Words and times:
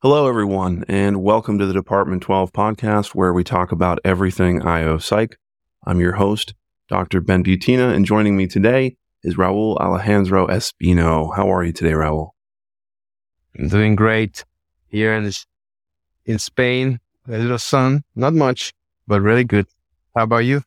Hello, 0.00 0.28
everyone, 0.28 0.84
and 0.86 1.24
welcome 1.24 1.58
to 1.58 1.66
the 1.66 1.72
Department 1.72 2.22
12 2.22 2.52
podcast, 2.52 3.16
where 3.16 3.32
we 3.32 3.42
talk 3.42 3.72
about 3.72 3.98
everything 4.04 4.62
IO 4.62 4.98
Psych. 4.98 5.36
I'm 5.84 5.98
your 5.98 6.12
host, 6.12 6.54
Dr. 6.88 7.20
Ben 7.20 7.42
Butina, 7.42 7.92
and 7.92 8.06
joining 8.06 8.36
me 8.36 8.46
today 8.46 8.96
is 9.24 9.34
Raul 9.34 9.76
Alejandro 9.78 10.46
Espino. 10.46 11.34
How 11.34 11.52
are 11.52 11.64
you 11.64 11.72
today, 11.72 11.94
Raul? 11.94 12.30
I'm 13.58 13.66
doing 13.66 13.96
great 13.96 14.44
here 14.86 15.14
in, 15.14 15.32
in 16.26 16.38
Spain. 16.38 17.00
A 17.26 17.32
little 17.32 17.58
sun, 17.58 18.04
not 18.14 18.34
much, 18.34 18.72
but 19.08 19.20
really 19.20 19.42
good. 19.42 19.66
How 20.14 20.22
about 20.22 20.44
you? 20.44 20.62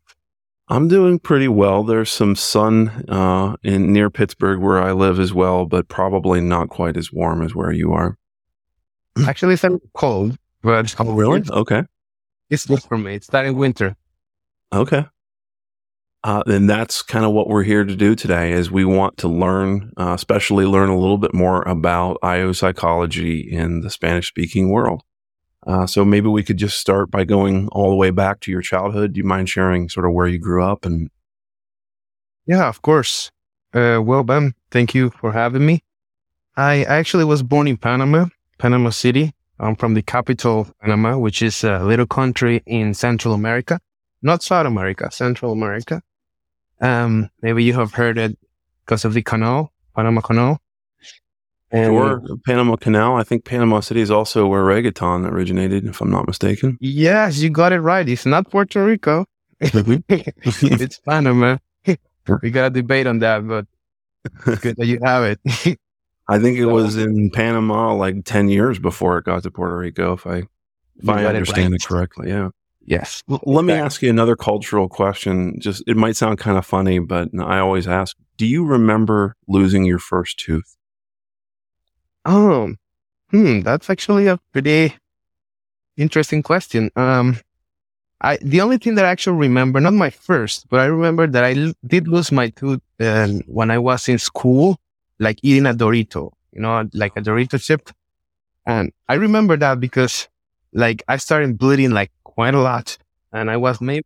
I'm 0.67 0.89
doing 0.89 1.19
pretty 1.19 1.47
well. 1.47 1.83
There's 1.83 2.11
some 2.11 2.35
sun 2.35 3.05
uh, 3.07 3.55
in 3.63 3.93
near 3.93 4.09
Pittsburgh 4.09 4.59
where 4.59 4.83
I 4.83 4.91
live 4.91 5.21
as 5.21 5.33
well, 5.33 5.65
but 5.65 5.87
probably 5.87 6.41
not 6.41 6.67
quite 6.67 6.97
as 6.97 7.13
warm 7.13 7.41
as 7.41 7.55
where 7.55 7.71
you 7.71 7.93
are. 7.93 8.17
Actually, 9.27 9.53
it's 9.53 9.63
a 9.63 9.79
cold, 9.93 10.37
but 10.61 10.95
oh, 10.99 11.13
really? 11.13 11.43
Okay, 11.49 11.83
it's 12.49 12.65
good 12.65 12.81
for 12.83 12.97
me. 12.97 13.15
It's 13.15 13.27
starting 13.27 13.55
winter. 13.55 13.95
Okay, 14.73 15.05
uh, 16.23 16.43
and 16.45 16.69
that's 16.69 17.01
kind 17.01 17.25
of 17.25 17.31
what 17.31 17.47
we're 17.47 17.63
here 17.63 17.83
to 17.83 17.95
do 17.95 18.15
today. 18.15 18.51
Is 18.51 18.69
we 18.69 18.85
want 18.85 19.17
to 19.17 19.27
learn, 19.27 19.91
uh, 19.97 20.13
especially 20.13 20.65
learn 20.65 20.89
a 20.89 20.97
little 20.97 21.17
bit 21.17 21.33
more 21.33 21.63
about 21.63 22.17
IO 22.21 22.51
psychology 22.51 23.39
in 23.39 23.81
the 23.81 23.89
Spanish-speaking 23.89 24.69
world. 24.69 25.03
Uh, 25.65 25.85
so 25.85 26.05
maybe 26.05 26.27
we 26.27 26.43
could 26.43 26.57
just 26.57 26.79
start 26.79 27.11
by 27.11 27.23
going 27.23 27.67
all 27.69 27.89
the 27.89 27.95
way 27.95 28.11
back 28.11 28.39
to 28.41 28.51
your 28.51 28.61
childhood. 28.61 29.13
Do 29.13 29.17
you 29.19 29.23
mind 29.23 29.49
sharing 29.49 29.89
sort 29.89 30.05
of 30.05 30.13
where 30.13 30.27
you 30.27 30.39
grew 30.39 30.63
up 30.63 30.85
and? 30.85 31.09
Yeah, 32.47 32.67
of 32.67 32.81
course. 32.81 33.31
Uh, 33.73 34.01
well, 34.03 34.23
Ben, 34.23 34.53
thank 34.71 34.93
you 34.95 35.11
for 35.11 35.31
having 35.31 35.65
me. 35.65 35.83
I 36.55 36.83
actually 36.83 37.23
was 37.23 37.43
born 37.43 37.67
in 37.67 37.77
Panama 37.77 38.25
Panama 38.61 38.91
City. 38.91 39.33
I'm 39.59 39.75
from 39.75 39.95
the 39.95 40.03
capital 40.03 40.61
of 40.61 40.79
Panama, 40.79 41.17
which 41.17 41.41
is 41.41 41.63
a 41.63 41.79
little 41.79 42.05
country 42.05 42.61
in 42.67 42.93
Central 42.93 43.33
America, 43.33 43.79
not 44.21 44.43
South 44.43 44.67
America, 44.67 45.09
Central 45.11 45.51
America. 45.51 46.03
Um, 46.79 47.31
maybe 47.41 47.63
you 47.63 47.73
have 47.73 47.93
heard 47.93 48.19
it 48.19 48.37
because 48.85 49.03
of 49.03 49.15
the 49.15 49.23
canal, 49.23 49.73
Panama 49.95 50.21
Canal. 50.21 50.59
And 51.71 51.91
sure, 51.91 52.21
Panama 52.45 52.75
Canal. 52.75 53.15
I 53.15 53.23
think 53.23 53.45
Panama 53.45 53.79
City 53.79 54.01
is 54.01 54.11
also 54.11 54.45
where 54.45 54.61
reggaeton 54.61 55.27
originated, 55.27 55.87
if 55.87 55.99
I'm 55.99 56.11
not 56.11 56.27
mistaken. 56.27 56.77
Yes, 56.81 57.39
you 57.39 57.49
got 57.49 57.73
it 57.73 57.79
right. 57.79 58.07
It's 58.07 58.27
not 58.27 58.51
Puerto 58.51 58.85
Rico. 58.85 59.25
it's 59.59 60.99
Panama. 60.99 61.57
we 62.43 62.51
got 62.51 62.67
a 62.67 62.69
debate 62.69 63.07
on 63.07 63.19
that, 63.19 63.47
but 63.47 63.65
it's 64.45 64.59
good 64.59 64.75
that 64.77 64.85
you 64.85 64.99
have 65.01 65.23
it. 65.23 65.79
I 66.31 66.39
think 66.39 66.57
it 66.57 66.65
was 66.65 66.95
in 66.95 67.29
Panama 67.29 67.93
like 67.93 68.23
10 68.23 68.47
years 68.47 68.79
before 68.79 69.17
it 69.17 69.25
got 69.25 69.43
to 69.43 69.51
Puerto 69.51 69.75
Rico, 69.75 70.13
if 70.13 70.25
I, 70.25 70.43
if 70.95 71.09
I 71.09 71.25
understand 71.25 71.73
it, 71.73 71.83
it 71.83 71.87
correctly. 71.87 72.29
Yeah. 72.29 72.49
Yes. 72.85 73.21
Well, 73.27 73.41
let 73.45 73.65
me 73.65 73.73
ask 73.73 74.01
you 74.01 74.09
another 74.09 74.37
cultural 74.37 74.87
question. 74.87 75.59
Just, 75.59 75.83
it 75.87 75.97
might 75.97 76.15
sound 76.15 76.39
kind 76.39 76.57
of 76.57 76.65
funny, 76.65 76.99
but 76.99 77.27
I 77.37 77.59
always 77.59 77.85
ask, 77.85 78.15
do 78.37 78.45
you 78.45 78.65
remember 78.65 79.35
losing 79.49 79.83
your 79.83 79.99
first 79.99 80.39
tooth? 80.39 80.77
Oh, 82.25 82.75
hmm, 83.31 83.59
that's 83.59 83.89
actually 83.89 84.27
a 84.27 84.39
pretty 84.53 84.95
interesting 85.97 86.43
question. 86.43 86.91
Um, 86.95 87.41
I, 88.21 88.37
the 88.37 88.61
only 88.61 88.77
thing 88.77 88.95
that 88.95 89.03
I 89.05 89.09
actually 89.09 89.37
remember, 89.37 89.81
not 89.81 89.93
my 89.93 90.11
first, 90.11 90.69
but 90.69 90.79
I 90.79 90.85
remember 90.85 91.27
that 91.27 91.43
I 91.43 91.53
l- 91.53 91.73
did 91.85 92.07
lose 92.07 92.31
my 92.31 92.49
tooth 92.49 92.79
uh, 93.01 93.27
when 93.47 93.69
I 93.69 93.79
was 93.79 94.07
in 94.07 94.17
school 94.17 94.79
like 95.21 95.39
eating 95.43 95.67
a 95.67 95.73
Dorito, 95.73 96.31
you 96.51 96.61
know, 96.61 96.89
like 96.93 97.15
a 97.15 97.21
Dorito 97.21 97.61
chip. 97.61 97.89
And 98.65 98.91
I 99.07 99.13
remember 99.13 99.55
that 99.57 99.79
because 99.79 100.27
like 100.73 101.03
I 101.07 101.17
started 101.17 101.57
bleeding 101.57 101.91
like 101.91 102.11
quite 102.23 102.55
a 102.55 102.59
lot 102.59 102.97
and 103.31 103.49
I 103.49 103.57
was 103.57 103.79
maybe 103.79 104.05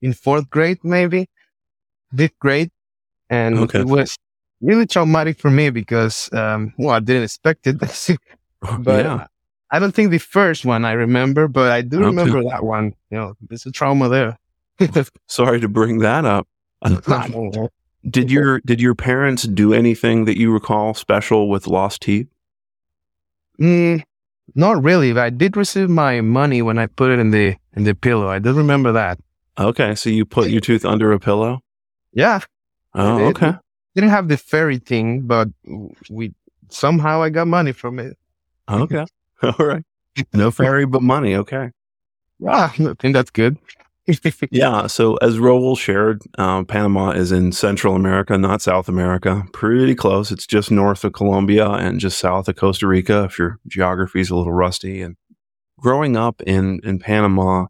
in 0.00 0.12
fourth 0.12 0.48
grade, 0.48 0.78
maybe 0.84 1.28
fifth 2.16 2.38
grade. 2.38 2.70
And 3.28 3.58
okay. 3.58 3.80
it 3.80 3.86
was 3.86 4.16
really 4.60 4.86
traumatic 4.86 5.38
for 5.38 5.50
me 5.50 5.70
because, 5.70 6.32
um, 6.32 6.72
well, 6.78 6.90
I 6.94 7.00
didn't 7.00 7.24
expect 7.24 7.66
it. 7.66 7.78
but 8.78 9.04
yeah. 9.04 9.26
I 9.72 9.80
don't 9.80 9.92
think 9.92 10.12
the 10.12 10.18
first 10.18 10.64
one 10.64 10.84
I 10.84 10.92
remember, 10.92 11.48
but 11.48 11.72
I 11.72 11.82
do 11.82 11.98
remember 11.98 12.44
that 12.44 12.64
one. 12.64 12.94
You 13.10 13.18
know, 13.18 13.34
there's 13.48 13.66
a 13.66 13.72
trauma 13.72 14.08
there. 14.08 14.38
Sorry 15.26 15.58
to 15.60 15.68
bring 15.68 15.98
that 15.98 16.24
up. 16.24 16.46
Did 18.08 18.30
your 18.30 18.60
did 18.60 18.80
your 18.80 18.94
parents 18.94 19.44
do 19.44 19.72
anything 19.72 20.26
that 20.26 20.38
you 20.38 20.52
recall 20.52 20.94
special 20.94 21.48
with 21.48 21.66
lost 21.66 22.02
teeth? 22.02 22.28
Mm, 23.60 24.02
not 24.54 24.82
really. 24.82 25.18
I 25.18 25.30
did 25.30 25.56
receive 25.56 25.88
my 25.88 26.20
money 26.20 26.62
when 26.62 26.78
I 26.78 26.86
put 26.86 27.10
it 27.10 27.18
in 27.18 27.30
the 27.30 27.56
in 27.74 27.84
the 27.84 27.94
pillow. 27.94 28.28
I 28.28 28.38
did 28.38 28.54
remember 28.54 28.92
that. 28.92 29.18
Okay, 29.58 29.94
so 29.94 30.10
you 30.10 30.24
put 30.24 30.50
your 30.50 30.60
tooth 30.60 30.84
under 30.84 31.12
a 31.12 31.18
pillow? 31.18 31.62
Yeah. 32.12 32.40
Oh, 32.94 33.18
it, 33.18 33.30
okay. 33.30 33.48
It 33.48 33.56
didn't 33.94 34.10
have 34.10 34.28
the 34.28 34.36
fairy 34.36 34.78
thing, 34.78 35.22
but 35.22 35.48
we 36.10 36.32
somehow 36.68 37.22
I 37.22 37.30
got 37.30 37.48
money 37.48 37.72
from 37.72 37.98
it. 37.98 38.16
Okay. 38.68 39.04
All 39.42 39.54
right. 39.58 39.84
No 40.32 40.50
fairy, 40.50 40.86
but 40.86 41.02
money. 41.02 41.34
Okay. 41.34 41.70
Yeah, 42.38 42.70
I 42.78 42.92
think 42.98 43.14
that's 43.14 43.30
good 43.30 43.56
yeah. 44.50 44.86
So 44.86 45.16
as 45.16 45.38
Raul 45.38 45.76
shared, 45.76 46.22
uh, 46.38 46.62
Panama 46.64 47.10
is 47.10 47.32
in 47.32 47.52
Central 47.52 47.96
America, 47.96 48.38
not 48.38 48.62
South 48.62 48.88
America. 48.88 49.44
Pretty 49.52 49.94
close. 49.94 50.30
It's 50.30 50.46
just 50.46 50.70
north 50.70 51.04
of 51.04 51.12
Colombia 51.12 51.68
and 51.70 51.98
just 51.98 52.18
south 52.18 52.48
of 52.48 52.56
Costa 52.56 52.86
Rica. 52.86 53.24
If 53.24 53.38
your 53.38 53.58
geography 53.66 54.20
is 54.20 54.30
a 54.30 54.36
little 54.36 54.52
rusty. 54.52 55.02
And 55.02 55.16
growing 55.80 56.16
up 56.16 56.40
in 56.42 56.80
in 56.84 56.98
Panama, 57.00 57.66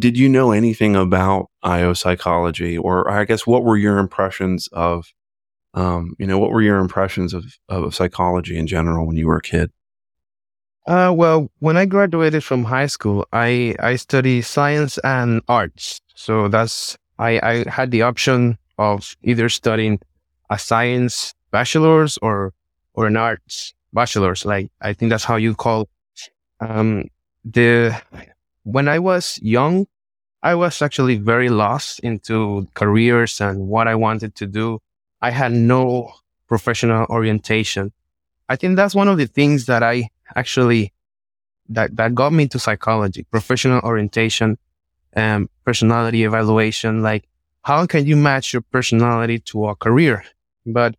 did 0.00 0.18
you 0.18 0.28
know 0.28 0.50
anything 0.52 0.96
about 0.96 1.50
IO 1.62 1.92
psychology, 1.94 2.76
or 2.78 3.10
I 3.10 3.24
guess 3.24 3.46
what 3.46 3.64
were 3.64 3.76
your 3.76 3.98
impressions 3.98 4.68
of, 4.72 5.06
um, 5.74 6.14
you 6.18 6.26
know, 6.26 6.38
what 6.38 6.50
were 6.50 6.62
your 6.62 6.78
impressions 6.78 7.34
of 7.34 7.44
of 7.68 7.94
psychology 7.94 8.56
in 8.58 8.66
general 8.66 9.06
when 9.06 9.16
you 9.16 9.26
were 9.26 9.36
a 9.36 9.42
kid? 9.42 9.70
Uh, 10.86 11.12
well, 11.16 11.50
when 11.60 11.76
I 11.76 11.86
graduated 11.86 12.44
from 12.44 12.64
high 12.64 12.86
school, 12.86 13.26
I, 13.32 13.74
I 13.80 13.96
studied 13.96 14.42
science 14.42 14.98
and 14.98 15.40
arts. 15.48 16.00
So 16.14 16.48
that's, 16.48 16.98
I, 17.18 17.40
I 17.40 17.70
had 17.70 17.90
the 17.90 18.02
option 18.02 18.58
of 18.78 19.16
either 19.22 19.48
studying 19.48 19.98
a 20.50 20.58
science 20.58 21.34
bachelor's 21.50 22.18
or, 22.18 22.52
or 22.92 23.06
an 23.06 23.16
arts 23.16 23.72
bachelor's. 23.94 24.44
Like, 24.44 24.70
I 24.82 24.92
think 24.92 25.08
that's 25.10 25.24
how 25.24 25.36
you 25.36 25.54
call, 25.54 25.88
um, 26.60 27.08
the, 27.46 27.98
when 28.64 28.86
I 28.88 28.98
was 28.98 29.38
young, 29.40 29.86
I 30.42 30.54
was 30.54 30.82
actually 30.82 31.16
very 31.16 31.48
lost 31.48 32.00
into 32.00 32.68
careers 32.74 33.40
and 33.40 33.68
what 33.68 33.88
I 33.88 33.94
wanted 33.94 34.34
to 34.34 34.46
do. 34.46 34.80
I 35.22 35.30
had 35.30 35.52
no 35.52 36.12
professional 36.46 37.06
orientation. 37.08 37.92
I 38.50 38.56
think 38.56 38.76
that's 38.76 38.94
one 38.94 39.08
of 39.08 39.16
the 39.16 39.26
things 39.26 39.64
that 39.66 39.82
I 39.82 40.10
actually 40.34 40.92
that 41.68 41.96
that 41.96 42.14
got 42.14 42.32
me 42.32 42.44
into 42.44 42.58
psychology, 42.58 43.24
professional 43.30 43.80
orientation, 43.80 44.58
um, 45.16 45.48
personality 45.64 46.24
evaluation. 46.24 47.02
Like, 47.02 47.24
how 47.62 47.86
can 47.86 48.06
you 48.06 48.16
match 48.16 48.52
your 48.52 48.62
personality 48.62 49.38
to 49.40 49.68
a 49.68 49.76
career? 49.76 50.24
But 50.66 50.96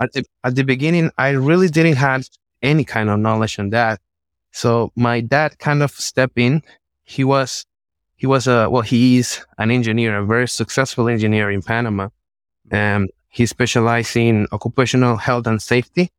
at 0.00 0.12
the, 0.12 0.24
at 0.44 0.54
the 0.54 0.64
beginning, 0.64 1.10
I 1.18 1.30
really 1.30 1.68
didn't 1.68 1.96
have 1.96 2.26
any 2.62 2.84
kind 2.84 3.08
of 3.10 3.20
knowledge 3.20 3.58
on 3.58 3.70
that. 3.70 4.00
So 4.52 4.92
my 4.96 5.20
dad 5.20 5.58
kind 5.58 5.82
of 5.82 5.90
stepped 5.92 6.38
in. 6.38 6.62
He 7.04 7.22
was, 7.24 7.66
he 8.16 8.26
was 8.26 8.46
a, 8.46 8.68
well, 8.68 8.82
he 8.82 9.18
is 9.18 9.44
an 9.58 9.70
engineer, 9.70 10.18
a 10.18 10.26
very 10.26 10.48
successful 10.48 11.08
engineer 11.08 11.50
in 11.50 11.62
Panama. 11.62 12.08
Um, 12.72 13.08
he 13.28 13.46
specialized 13.46 14.16
in 14.16 14.46
occupational 14.52 15.16
health 15.16 15.46
and 15.46 15.62
safety. 15.62 16.10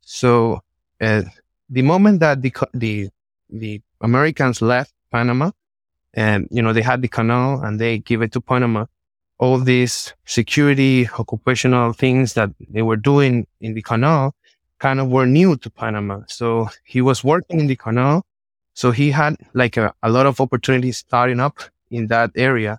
So 0.00 0.62
uh, 1.02 1.22
the 1.68 1.82
moment 1.82 2.20
that 2.20 2.40
the 2.42 2.52
the 2.72 3.10
the 3.50 3.82
Americans 4.00 4.62
left 4.62 4.94
Panama, 5.10 5.50
and 6.14 6.48
you 6.50 6.62
know 6.62 6.72
they 6.72 6.82
had 6.82 7.02
the 7.02 7.08
canal 7.08 7.60
and 7.62 7.80
they 7.80 7.98
give 7.98 8.22
it 8.22 8.32
to 8.32 8.40
Panama, 8.40 8.86
all 9.38 9.58
these 9.58 10.14
security 10.24 11.08
occupational 11.18 11.92
things 11.92 12.34
that 12.34 12.50
they 12.70 12.82
were 12.82 12.96
doing 12.96 13.46
in 13.60 13.74
the 13.74 13.82
canal 13.82 14.34
kind 14.78 15.00
of 15.00 15.08
were 15.08 15.26
new 15.26 15.56
to 15.56 15.70
Panama. 15.70 16.20
So 16.28 16.68
he 16.84 17.00
was 17.00 17.24
working 17.24 17.60
in 17.60 17.66
the 17.66 17.76
canal, 17.76 18.24
so 18.74 18.92
he 18.92 19.10
had 19.10 19.36
like 19.54 19.76
a, 19.76 19.92
a 20.02 20.10
lot 20.10 20.26
of 20.26 20.40
opportunities 20.40 20.98
starting 20.98 21.40
up 21.40 21.58
in 21.90 22.06
that 22.08 22.30
area. 22.36 22.78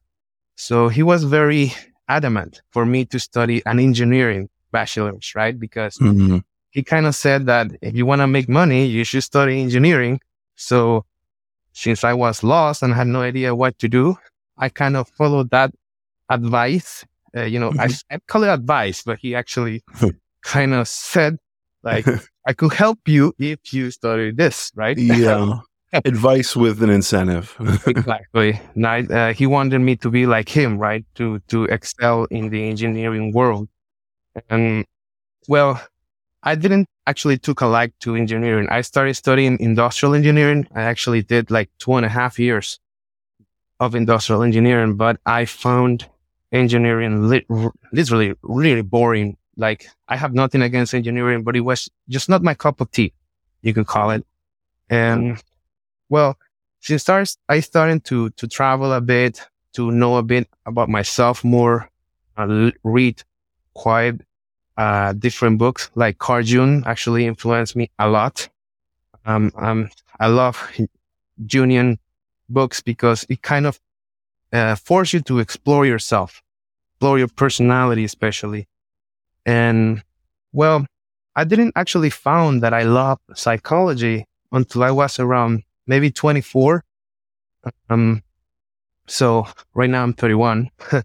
So 0.55 0.87
he 0.87 1.03
was 1.03 1.23
very 1.23 1.73
adamant 2.07 2.61
for 2.71 2.85
me 2.85 3.05
to 3.05 3.19
study 3.19 3.61
an 3.65 3.79
engineering 3.79 4.49
bachelor's, 4.71 5.35
right? 5.35 5.59
Because 5.59 5.97
mm-hmm 5.97 6.37
he 6.73 6.81
kind 6.81 7.05
of 7.05 7.13
said 7.13 7.45
that 7.45 7.67
if 7.81 7.95
you 7.95 8.05
want 8.05 8.21
to 8.21 8.27
make 8.27 8.49
money, 8.49 8.87
you 8.87 9.03
should 9.03 9.23
study 9.23 9.61
engineering. 9.61 10.19
So 10.55 11.05
since 11.71 12.03
I 12.03 12.13
was 12.13 12.43
lost 12.43 12.81
and 12.81 12.93
had 12.93 13.07
no 13.07 13.21
idea 13.21 13.53
what 13.53 13.77
to 13.79 13.87
do, 13.87 14.17
I 14.57 14.69
kind 14.69 14.97
of 14.97 15.07
followed 15.09 15.51
that 15.51 15.71
advice. 16.29 17.05
Uh, 17.35 17.43
you 17.43 17.59
know, 17.59 17.69
mm-hmm. 17.69 17.79
I, 18.11 18.15
I 18.15 18.19
call 18.27 18.43
it 18.43 18.49
advice, 18.49 19.03
but 19.03 19.19
he 19.19 19.35
actually 19.35 19.83
kind 20.43 20.73
of 20.73 20.87
said 20.87 21.37
like, 21.83 22.07
I 22.47 22.53
could 22.53 22.73
help 22.73 23.07
you 23.07 23.33
if 23.37 23.71
you 23.71 23.91
study 23.91 24.31
this, 24.31 24.71
right? 24.75 24.97
Yeah. 24.97 25.59
Advice 26.05 26.55
with 26.55 26.81
an 26.81 26.89
incentive. 26.89 27.55
exactly. 27.85 28.59
Now, 28.73 28.97
uh, 28.97 29.31
he 29.31 29.45
wanted 29.45 29.77
me 29.77 29.95
to 29.97 30.09
be 30.09 30.25
like 30.25 30.49
him, 30.49 30.79
right? 30.79 31.05
To 31.15 31.37
to 31.49 31.65
excel 31.65 32.25
in 32.31 32.49
the 32.49 32.67
engineering 32.67 33.31
world. 33.31 33.69
And 34.49 34.85
well, 35.47 35.79
I 36.43 36.55
didn't 36.55 36.89
actually 37.07 37.37
took 37.37 37.61
a 37.61 37.65
like 37.65 37.97
to 37.99 38.15
engineering. 38.15 38.67
I 38.69 38.81
started 38.81 39.13
studying 39.15 39.57
industrial 39.61 40.13
engineering. 40.13 40.67
I 40.75 40.81
actually 40.81 41.23
did 41.23 41.49
like 41.49 41.69
two 41.79 41.93
and 41.93 42.05
a 42.05 42.09
half 42.09 42.37
years 42.37 42.79
of 43.79 43.95
industrial 43.95 44.43
engineering, 44.43 44.95
but 44.95 45.19
I 45.25 45.45
found 45.45 46.09
engineering 46.51 47.29
li- 47.29 47.47
literally 47.93 48.33
really 48.43 48.81
boring. 48.81 49.37
Like 49.55 49.87
I 50.09 50.17
have 50.17 50.33
nothing 50.33 50.61
against 50.61 50.93
engineering, 50.93 51.43
but 51.43 51.55
it 51.55 51.61
was 51.61 51.89
just 52.09 52.27
not 52.27 52.43
my 52.43 52.53
cup 52.53 52.81
of 52.81 52.91
tea, 52.91 53.13
you 53.61 53.73
could 53.73 53.87
call 53.87 54.11
it. 54.11 54.25
And 54.89 55.41
well, 56.09 56.37
since 56.81 57.03
start, 57.03 57.33
I 57.47 57.61
started 57.61 58.03
to, 58.05 58.29
to 58.31 58.47
travel 58.47 58.91
a 58.91 58.99
bit, 58.99 59.41
to 59.73 59.91
know 59.91 60.17
a 60.17 60.23
bit 60.23 60.49
about 60.65 60.89
myself 60.89 61.43
more, 61.43 61.89
uh, 62.35 62.71
read 62.83 63.23
quite 63.73 64.21
uh, 64.77 65.13
different 65.13 65.57
books 65.57 65.89
like 65.95 66.17
Carl 66.17 66.43
actually 66.85 67.25
influenced 67.25 67.75
me 67.75 67.91
a 67.99 68.09
lot. 68.09 68.49
Um, 69.25 69.51
um, 69.55 69.89
I 70.19 70.27
love 70.27 70.57
Jungian 71.45 71.97
books 72.49 72.81
because 72.81 73.25
it 73.29 73.41
kind 73.41 73.65
of 73.65 73.79
uh, 74.51 74.75
force 74.75 75.13
you 75.13 75.21
to 75.21 75.39
explore 75.39 75.85
yourself, 75.85 76.41
explore 76.93 77.17
your 77.17 77.27
personality, 77.27 78.03
especially. 78.03 78.67
And 79.45 80.03
well, 80.51 80.85
I 81.35 81.43
didn't 81.43 81.73
actually 81.75 82.09
found 82.11 82.61
that 82.61 82.73
I 82.73 82.83
love 82.83 83.19
psychology 83.33 84.25
until 84.51 84.83
I 84.83 84.91
was 84.91 85.19
around 85.19 85.63
maybe 85.87 86.11
24. 86.11 86.83
Um, 87.89 88.21
so 89.07 89.47
right 89.73 89.89
now 89.89 90.03
I'm 90.03 90.13
31. 90.13 90.69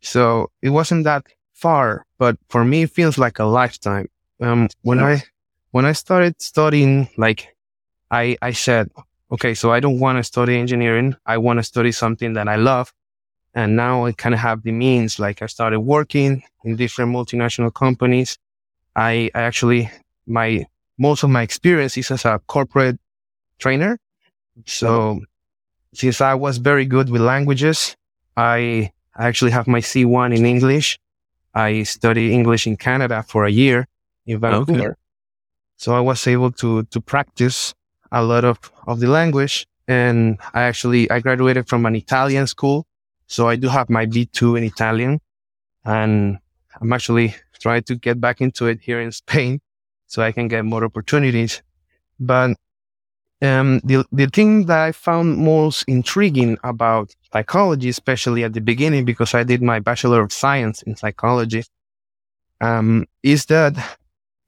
so 0.00 0.50
it 0.62 0.70
wasn't 0.70 1.04
that 1.04 1.26
far, 1.56 2.04
but 2.18 2.36
for 2.50 2.64
me, 2.64 2.82
it 2.82 2.90
feels 2.90 3.16
like 3.18 3.38
a 3.38 3.44
lifetime. 3.44 4.08
Um, 4.40 4.68
when 4.82 5.00
I, 5.00 5.22
when 5.70 5.86
I 5.86 5.92
started 5.92 6.40
studying, 6.40 7.08
like 7.16 7.56
I, 8.10 8.36
I 8.42 8.52
said, 8.52 8.90
okay, 9.32 9.54
so 9.54 9.72
I 9.72 9.80
don't 9.80 9.98
want 9.98 10.18
to 10.18 10.24
study 10.24 10.56
engineering. 10.56 11.16
I 11.24 11.38
want 11.38 11.58
to 11.58 11.62
study 11.62 11.92
something 11.92 12.34
that 12.34 12.46
I 12.46 12.56
love. 12.56 12.92
And 13.54 13.74
now 13.74 14.04
I 14.04 14.12
kind 14.12 14.34
of 14.34 14.40
have 14.40 14.62
the 14.62 14.72
means. 14.72 15.18
Like 15.18 15.40
I 15.40 15.46
started 15.46 15.80
working 15.80 16.42
in 16.64 16.76
different 16.76 17.10
multinational 17.10 17.72
companies. 17.72 18.38
I, 18.94 19.30
I 19.34 19.40
actually, 19.42 19.90
my, 20.26 20.66
most 20.98 21.22
of 21.22 21.30
my 21.30 21.40
experience 21.40 21.96
is 21.96 22.10
as 22.10 22.26
a 22.26 22.38
corporate 22.46 22.98
trainer. 23.58 23.98
So 24.66 25.20
since 25.94 26.20
I 26.20 26.34
was 26.34 26.58
very 26.58 26.84
good 26.84 27.08
with 27.08 27.22
languages, 27.22 27.96
I, 28.36 28.92
I 29.14 29.26
actually 29.26 29.52
have 29.52 29.66
my 29.66 29.80
C1 29.80 30.36
in 30.36 30.44
English 30.44 30.98
I 31.56 31.84
studied 31.84 32.32
English 32.32 32.66
in 32.66 32.76
Canada 32.76 33.24
for 33.26 33.46
a 33.46 33.50
year 33.50 33.88
in 34.26 34.38
Vancouver. 34.38 34.90
Okay. 34.90 35.00
So 35.78 35.94
I 35.94 36.00
was 36.00 36.26
able 36.26 36.52
to, 36.52 36.82
to 36.84 37.00
practice 37.00 37.74
a 38.12 38.22
lot 38.22 38.44
of, 38.44 38.58
of 38.86 39.00
the 39.00 39.06
language. 39.06 39.66
And 39.88 40.38
I 40.52 40.62
actually, 40.62 41.10
I 41.10 41.20
graduated 41.20 41.66
from 41.66 41.86
an 41.86 41.96
Italian 41.96 42.46
school. 42.46 42.86
So 43.26 43.48
I 43.48 43.56
do 43.56 43.68
have 43.68 43.88
my 43.88 44.04
B2 44.04 44.58
in 44.58 44.64
Italian 44.64 45.20
and 45.84 46.38
I'm 46.78 46.92
actually 46.92 47.34
trying 47.58 47.84
to 47.84 47.96
get 47.96 48.20
back 48.20 48.42
into 48.42 48.66
it 48.66 48.80
here 48.82 49.00
in 49.00 49.10
Spain 49.12 49.60
so 50.06 50.22
I 50.22 50.32
can 50.32 50.48
get 50.48 50.64
more 50.64 50.84
opportunities. 50.84 51.62
But 52.20 52.56
um, 53.42 53.80
the, 53.84 54.04
the 54.12 54.26
thing 54.26 54.66
that 54.66 54.78
I 54.78 54.92
found 54.92 55.38
most 55.38 55.84
intriguing 55.86 56.58
about 56.64 57.14
psychology, 57.32 57.88
especially 57.88 58.44
at 58.44 58.54
the 58.54 58.60
beginning, 58.60 59.04
because 59.04 59.34
I 59.34 59.44
did 59.44 59.62
my 59.62 59.78
Bachelor 59.78 60.22
of 60.22 60.32
Science 60.32 60.82
in 60.82 60.96
psychology, 60.96 61.64
um, 62.60 63.06
is 63.22 63.46
that 63.46 63.98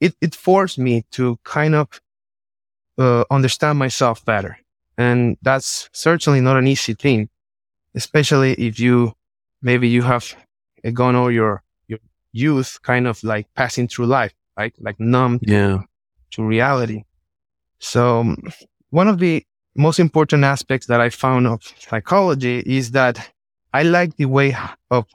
it, 0.01 0.15
it 0.21 0.35
forced 0.35 0.79
me 0.79 1.05
to 1.13 1.39
kind 1.45 1.75
of 1.75 2.01
uh, 2.97 3.25
understand 3.31 3.79
myself 3.79 4.25
better. 4.25 4.59
And 4.97 5.37
that's 5.43 5.91
certainly 5.93 6.41
not 6.41 6.57
an 6.57 6.67
easy 6.67 6.95
thing, 6.95 7.29
especially 7.95 8.55
if 8.55 8.81
you, 8.81 9.15
maybe 9.61 9.89
you 9.89 10.03
have 10.03 10.35
gone 10.95 11.15
all 11.15 11.31
your, 11.31 11.63
your 11.87 11.99
youth 12.33 12.81
kind 12.83 13.07
of 13.07 13.23
like 13.23 13.47
passing 13.55 13.87
through 13.87 14.07
life, 14.07 14.33
right? 14.57 14.73
Like 14.81 14.99
numb 14.99 15.41
yeah. 15.43 15.83
to 16.33 16.43
reality. 16.43 17.05
So 17.81 18.35
one 18.91 19.09
of 19.09 19.19
the 19.19 19.45
most 19.77 20.01
important 20.01 20.45
aspects 20.45 20.87
that 20.87 21.01
I 21.01 21.11
found 21.11 21.47
of 21.47 21.63
psychology 21.79 22.63
is 22.67 22.91
that 22.93 23.31
I 23.73 23.83
like 23.83 24.17
the 24.17 24.27
way 24.27 24.57
of 24.91 25.07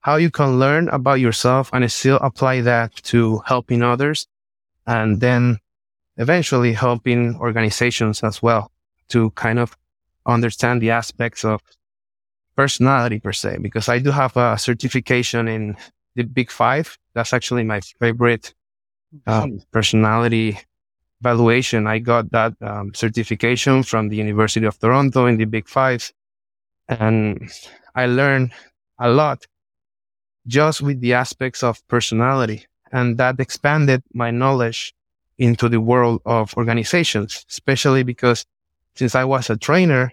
how 0.00 0.16
you 0.16 0.30
can 0.30 0.58
learn 0.58 0.88
about 0.88 1.20
yourself 1.20 1.70
and 1.72 1.90
still 1.92 2.16
apply 2.22 2.62
that 2.62 2.94
to 3.04 3.42
helping 3.46 3.82
others 3.82 4.26
and 4.86 5.20
then 5.20 5.58
eventually 6.16 6.72
helping 6.72 7.36
organizations 7.36 8.22
as 8.22 8.42
well 8.42 8.72
to 9.08 9.30
kind 9.30 9.58
of 9.58 9.76
understand 10.26 10.82
the 10.82 10.90
aspects 10.90 11.44
of 11.44 11.60
personality 12.56 13.20
per 13.20 13.32
se, 13.32 13.58
because 13.60 13.88
I 13.88 13.98
do 13.98 14.10
have 14.10 14.36
a 14.36 14.58
certification 14.58 15.46
in 15.46 15.76
the 16.16 16.24
big 16.24 16.50
five. 16.50 16.98
That's 17.14 17.32
actually 17.32 17.64
my 17.64 17.80
favorite 17.80 18.54
um, 19.26 19.60
personality 19.70 20.58
valuation. 21.20 21.86
I 21.86 21.98
got 21.98 22.30
that 22.30 22.54
um, 22.60 22.92
certification 22.94 23.82
from 23.82 24.08
the 24.08 24.16
University 24.16 24.66
of 24.66 24.78
Toronto 24.78 25.26
in 25.26 25.36
the 25.36 25.44
Big 25.44 25.68
Five. 25.68 26.12
And 26.88 27.50
I 27.94 28.06
learned 28.06 28.52
a 28.98 29.10
lot 29.10 29.46
just 30.46 30.80
with 30.80 31.00
the 31.00 31.14
aspects 31.14 31.62
of 31.62 31.86
personality. 31.88 32.66
And 32.92 33.18
that 33.18 33.38
expanded 33.38 34.02
my 34.14 34.30
knowledge 34.30 34.94
into 35.36 35.68
the 35.68 35.80
world 35.80 36.22
of 36.24 36.54
organizations, 36.56 37.44
especially 37.48 38.02
because 38.02 38.46
since 38.94 39.14
I 39.14 39.24
was 39.24 39.50
a 39.50 39.56
trainer, 39.56 40.12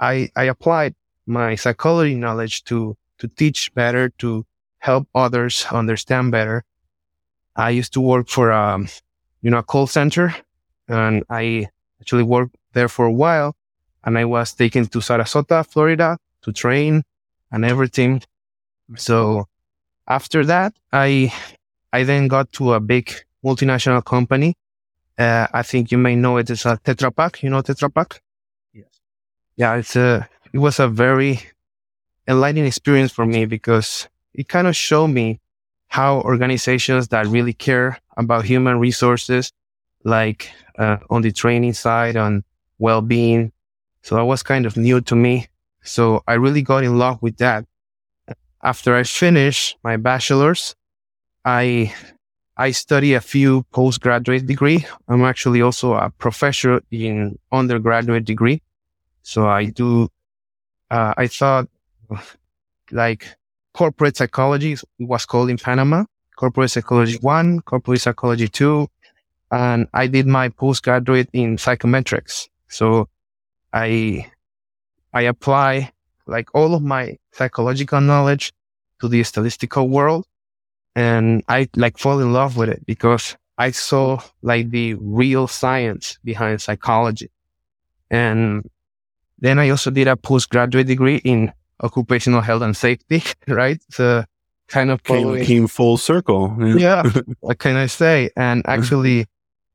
I, 0.00 0.30
I 0.34 0.44
applied 0.44 0.94
my 1.26 1.54
psychology 1.54 2.14
knowledge 2.14 2.64
to, 2.64 2.96
to 3.18 3.28
teach 3.28 3.72
better, 3.74 4.08
to 4.18 4.46
help 4.78 5.08
others 5.14 5.66
understand 5.70 6.32
better. 6.32 6.64
I 7.54 7.70
used 7.70 7.92
to 7.94 8.00
work 8.00 8.28
for 8.28 8.52
um, 8.52 8.88
you 9.42 9.50
know, 9.50 9.58
a 9.58 9.62
call 9.62 9.86
center. 9.86 10.34
And 10.88 11.24
I 11.28 11.68
actually 12.00 12.22
worked 12.22 12.56
there 12.72 12.88
for 12.88 13.06
a 13.06 13.12
while 13.12 13.56
and 14.04 14.18
I 14.18 14.24
was 14.24 14.52
taken 14.52 14.86
to 14.86 14.98
Sarasota, 14.98 15.66
Florida 15.66 16.18
to 16.42 16.52
train 16.52 17.02
and 17.50 17.64
everything. 17.64 18.22
So 18.96 19.48
after 20.06 20.44
that, 20.46 20.74
I, 20.92 21.32
I 21.92 22.04
then 22.04 22.28
got 22.28 22.52
to 22.52 22.72
a 22.74 22.80
big 22.80 23.12
multinational 23.44 24.04
company. 24.04 24.56
Uh, 25.18 25.46
I 25.52 25.62
think 25.62 25.90
you 25.90 25.98
may 25.98 26.14
know 26.16 26.36
it 26.36 26.48
as 26.50 26.64
a 26.64 26.78
Tetra 26.78 27.14
Pak. 27.14 27.42
You 27.42 27.50
know 27.50 27.60
Tetra 27.62 27.92
Pak? 27.92 28.22
Yes. 28.72 28.86
Yeah, 29.56 29.74
it's 29.76 29.96
a, 29.96 30.28
it 30.52 30.58
was 30.58 30.78
a 30.78 30.88
very 30.88 31.40
enlightening 32.26 32.66
experience 32.66 33.12
for 33.12 33.26
me 33.26 33.46
because 33.46 34.08
it 34.34 34.48
kind 34.48 34.66
of 34.66 34.76
showed 34.76 35.08
me 35.08 35.40
how 35.88 36.20
organizations 36.20 37.08
that 37.08 37.26
really 37.26 37.52
care 37.52 37.98
about 38.16 38.44
human 38.44 38.78
resources, 38.78 39.52
like 40.04 40.50
uh, 40.78 40.98
on 41.10 41.22
the 41.22 41.32
training 41.32 41.72
side, 41.72 42.16
on 42.16 42.44
well-being. 42.78 43.52
So 44.02 44.16
that 44.16 44.24
was 44.24 44.42
kind 44.42 44.66
of 44.66 44.76
new 44.76 45.00
to 45.02 45.16
me. 45.16 45.48
So 45.82 46.22
I 46.26 46.34
really 46.34 46.62
got 46.62 46.84
in 46.84 46.98
love 46.98 47.20
with 47.22 47.38
that. 47.38 47.64
After 48.62 48.96
I 48.96 49.04
finished 49.04 49.76
my 49.82 49.96
bachelor's, 49.96 50.74
I 51.44 51.94
I 52.56 52.72
study 52.72 53.14
a 53.14 53.20
few 53.20 53.62
postgraduate 53.70 54.46
degree. 54.46 54.84
I'm 55.06 55.24
actually 55.24 55.62
also 55.62 55.94
a 55.94 56.10
professor 56.10 56.82
in 56.90 57.38
undergraduate 57.52 58.24
degree. 58.24 58.62
So 59.22 59.46
I 59.46 59.66
do. 59.66 60.08
Uh, 60.90 61.14
I 61.16 61.28
thought 61.28 61.68
like 62.90 63.37
corporate 63.78 64.16
psychology 64.16 64.76
was 64.98 65.24
called 65.24 65.48
in 65.48 65.56
Panama, 65.56 66.04
corporate 66.36 66.68
psychology 66.68 67.16
one, 67.20 67.60
corporate 67.60 68.00
psychology 68.00 68.48
two. 68.48 68.88
And 69.52 69.86
I 69.94 70.08
did 70.08 70.26
my 70.26 70.48
postgraduate 70.48 71.30
in 71.32 71.58
psychometrics. 71.58 72.48
So 72.66 73.08
I, 73.72 74.28
I 75.14 75.22
apply 75.22 75.92
like 76.26 76.48
all 76.56 76.74
of 76.74 76.82
my 76.82 77.18
psychological 77.30 78.00
knowledge 78.00 78.52
to 79.00 79.06
the 79.06 79.22
statistical 79.22 79.88
world. 79.88 80.26
And 80.96 81.44
I 81.46 81.68
like 81.76 81.98
fall 81.98 82.18
in 82.18 82.32
love 82.32 82.56
with 82.56 82.70
it 82.70 82.84
because 82.84 83.36
I 83.58 83.70
saw 83.70 84.20
like 84.42 84.70
the 84.70 84.94
real 84.94 85.46
science 85.46 86.18
behind 86.24 86.60
psychology. 86.60 87.30
And 88.10 88.68
then 89.38 89.60
I 89.60 89.68
also 89.68 89.92
did 89.92 90.08
a 90.08 90.16
postgraduate 90.16 90.88
degree 90.88 91.18
in 91.18 91.52
occupational 91.82 92.40
health 92.40 92.62
and 92.62 92.76
safety, 92.76 93.22
right? 93.48 93.80
So 93.90 94.24
kind 94.68 94.90
of 94.90 95.02
came, 95.02 95.44
came 95.44 95.66
full 95.66 95.96
circle. 95.96 96.54
Yeah. 96.60 97.02
yeah 97.04 97.20
what 97.40 97.58
can 97.58 97.76
I 97.76 97.86
say? 97.86 98.30
And 98.36 98.62
actually, 98.66 99.26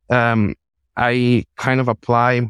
um, 0.09 0.55
I 0.95 1.45
kind 1.57 1.79
of 1.79 1.87
apply 1.87 2.49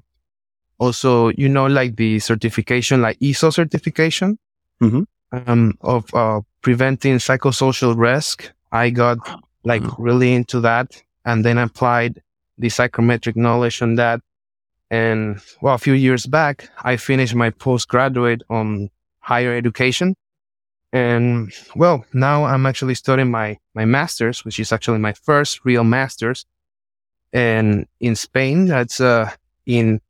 also, 0.79 1.29
you 1.29 1.47
know, 1.47 1.67
like 1.67 1.95
the 1.95 2.19
certification, 2.19 3.01
like 3.01 3.19
ISO 3.19 3.53
certification 3.53 4.37
Mhm. 4.81 5.05
um, 5.31 5.77
of 5.81 6.13
uh, 6.13 6.41
preventing 6.61 7.15
psychosocial 7.17 7.95
risk. 7.97 8.51
I 8.71 8.89
got 8.89 9.17
like 9.63 9.83
Wow. 9.83 9.95
really 9.99 10.33
into 10.33 10.59
that 10.61 11.01
and 11.25 11.45
then 11.45 11.57
applied 11.57 12.21
the 12.57 12.69
psychometric 12.69 13.35
knowledge 13.37 13.81
on 13.81 13.95
that. 13.95 14.19
And 14.91 15.39
well, 15.61 15.75
a 15.75 15.77
few 15.77 15.93
years 15.93 16.25
back, 16.25 16.69
I 16.83 16.97
finished 16.97 17.33
my 17.35 17.49
postgraduate 17.51 18.41
on 18.49 18.89
higher 19.23 19.55
education. 19.55 20.15
And 20.91 21.51
well, 21.75 22.05
now 22.13 22.45
I'm 22.45 22.65
actually 22.65 22.95
studying 22.95 23.31
my, 23.31 23.57
my 23.73 23.85
master's, 23.85 24.45
which 24.45 24.59
is 24.59 24.71
actually 24.71 24.99
my 24.99 25.13
first 25.13 25.61
real 25.65 25.83
master's. 25.83 26.45
And 27.31 27.87
in 27.99 28.15
Spain, 28.15 28.65
that's, 28.65 28.99
uh, 28.99 29.31
in, 29.65 30.01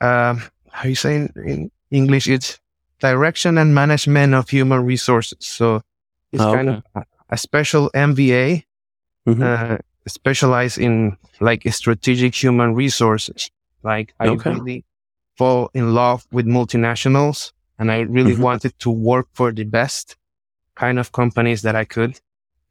um, 0.00 0.42
how 0.70 0.88
you 0.88 0.94
say 0.94 1.16
in, 1.16 1.70
English? 1.90 2.28
It's 2.28 2.60
direction 3.00 3.58
and 3.58 3.74
management 3.74 4.34
of 4.34 4.48
human 4.48 4.84
resources. 4.84 5.38
So 5.40 5.80
it's 6.30 6.44
Oh, 6.44 6.52
kind 6.52 6.68
of 6.68 6.84
a, 7.30 7.36
special 7.36 7.90
MBA, 7.94 8.64
Mhm. 9.26 9.42
uh, 9.42 9.78
specialized 10.06 10.78
in 10.78 11.16
like 11.40 11.62
strategic 11.72 12.34
human 12.34 12.74
resources. 12.74 13.50
Like 13.82 14.14
I 14.20 14.28
Okay. 14.28 14.50
really 14.50 14.84
fall 15.36 15.70
in 15.74 15.94
love 15.94 16.26
with 16.30 16.46
multinationals 16.46 17.52
and 17.78 17.90
I 17.92 18.00
really 18.00 18.34
Mhm. 18.34 18.40
wanted 18.40 18.78
to 18.80 18.90
work 18.90 19.28
for 19.34 19.52
the 19.52 19.64
best 19.64 20.16
kind 20.74 20.98
of 20.98 21.12
companies 21.12 21.62
that 21.62 21.74
I 21.76 21.84
could. 21.84 22.20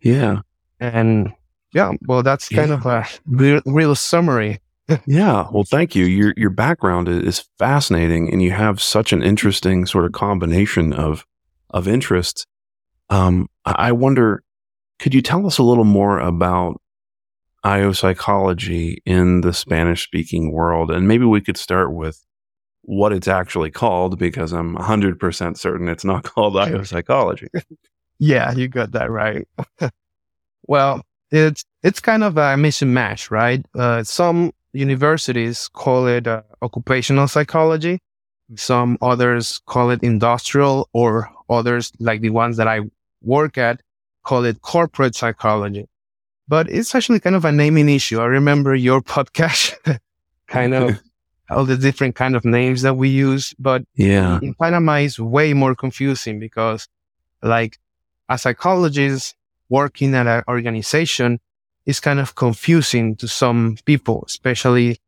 Yeah. 0.01 0.41
And 0.79 1.33
yeah, 1.73 1.91
well, 2.07 2.23
that's 2.23 2.49
kind 2.49 2.69
Yeah. 2.69 2.75
of 2.75 2.85
a 2.85 3.05
real, 3.25 3.61
real 3.65 3.95
summary. 3.95 4.59
Yeah. 5.07 5.47
Well, 5.51 5.63
thank 5.63 5.95
you. 5.95 6.05
Your 6.05 6.33
your 6.37 6.51
background 6.51 7.07
is 7.09 7.43
fascinating, 7.57 8.31
and 8.31 8.41
you 8.43 8.51
have 8.51 8.79
such 8.79 9.11
an 9.13 9.23
interesting 9.23 9.87
sort 9.87 10.05
of 10.05 10.11
combination 10.11 10.93
of 10.93 11.25
of 11.71 11.87
interests. 11.87 12.45
Um, 13.09 13.47
I 13.65 13.89
I 13.89 13.91
wonder, 13.93 14.43
could 14.99 15.13
you 15.15 15.21
tell 15.23 15.47
us 15.47 15.57
a 15.57 15.63
little 15.63 15.85
more 15.85 16.19
about 16.19 16.79
IO 17.63 17.93
psychology 17.93 19.01
in 19.05 19.41
the 19.41 19.53
Spanish 19.53 20.03
speaking 20.03 20.51
world, 20.51 20.91
and 20.91 21.07
maybe 21.07 21.25
we 21.25 21.41
could 21.41 21.57
start 21.57 21.91
with 21.91 22.23
what 22.85 23.13
it's 23.13 23.27
actually 23.27 23.71
called, 23.71 24.17
because 24.19 24.51
I'm 24.53 24.73
100 24.73 25.19
percent 25.19 25.59
certain 25.59 25.89
it's 25.89 26.05
not 26.05 26.23
called 26.35 26.57
IO 26.57 26.83
psychology. 26.83 27.47
Yeah, 28.19 28.53
you 28.53 28.67
got 28.67 28.91
that 28.91 29.11
right. 29.11 29.47
well, 30.67 31.01
it's 31.31 31.63
it's 31.83 31.99
kind 31.99 32.23
of 32.23 32.37
a 32.37 32.55
mix 32.57 32.81
and 32.81 32.93
match, 32.93 33.29
right? 33.31 33.65
Uh, 33.75 34.03
some 34.03 34.51
universities 34.73 35.67
call 35.69 36.07
it 36.07 36.27
uh, 36.27 36.43
occupational 36.61 37.27
psychology. 37.27 37.99
Some 38.55 38.97
others 39.01 39.59
call 39.65 39.89
it 39.89 40.03
industrial, 40.03 40.87
or 40.93 41.29
others 41.49 41.91
like 41.99 42.21
the 42.21 42.29
ones 42.29 42.57
that 42.57 42.67
I 42.67 42.81
work 43.21 43.57
at 43.57 43.81
call 44.23 44.43
it 44.43 44.61
corporate 44.61 45.15
psychology. 45.15 45.87
But 46.47 46.69
it's 46.69 46.93
actually 46.93 47.19
kind 47.21 47.35
of 47.35 47.45
a 47.45 47.51
naming 47.51 47.89
issue. 47.89 48.19
I 48.19 48.25
remember 48.25 48.75
your 48.75 49.01
podcast, 49.15 49.99
kind 50.47 50.73
of 50.73 51.01
all 51.49 51.65
the 51.65 51.77
different 51.77 52.15
kind 52.15 52.35
of 52.35 52.43
names 52.45 52.81
that 52.81 52.95
we 52.95 53.09
use, 53.09 53.53
but 53.59 53.83
Yeah. 53.95 54.39
in 54.41 54.53
Panama 54.55 54.95
is 54.95 55.19
way 55.19 55.53
more 55.53 55.75
confusing 55.75 56.39
because 56.39 56.87
like 57.43 57.77
a 58.29 58.37
psychologist 58.37 59.35
working 59.69 60.15
at 60.15 60.27
an 60.27 60.43
organization 60.47 61.39
is 61.85 61.99
kind 61.99 62.19
of 62.19 62.33
confusing 62.35 63.15
to 63.17 63.27
some 63.27 63.77
people, 63.85 64.23
especially 64.27 64.99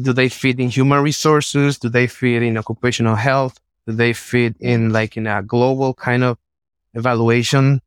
do 0.00 0.12
they 0.12 0.28
fit 0.28 0.60
in 0.60 0.68
human 0.68 1.02
resources? 1.02 1.78
Do 1.78 1.88
they 1.88 2.06
fit 2.06 2.42
in 2.42 2.56
occupational 2.56 3.16
health? 3.16 3.58
Do 3.86 3.94
they 3.94 4.12
fit 4.12 4.54
in 4.60 4.90
like 4.92 5.16
in 5.16 5.26
a 5.26 5.42
global 5.42 5.92
kind 5.94 6.22
of 6.22 6.38
evaluation 6.94 7.80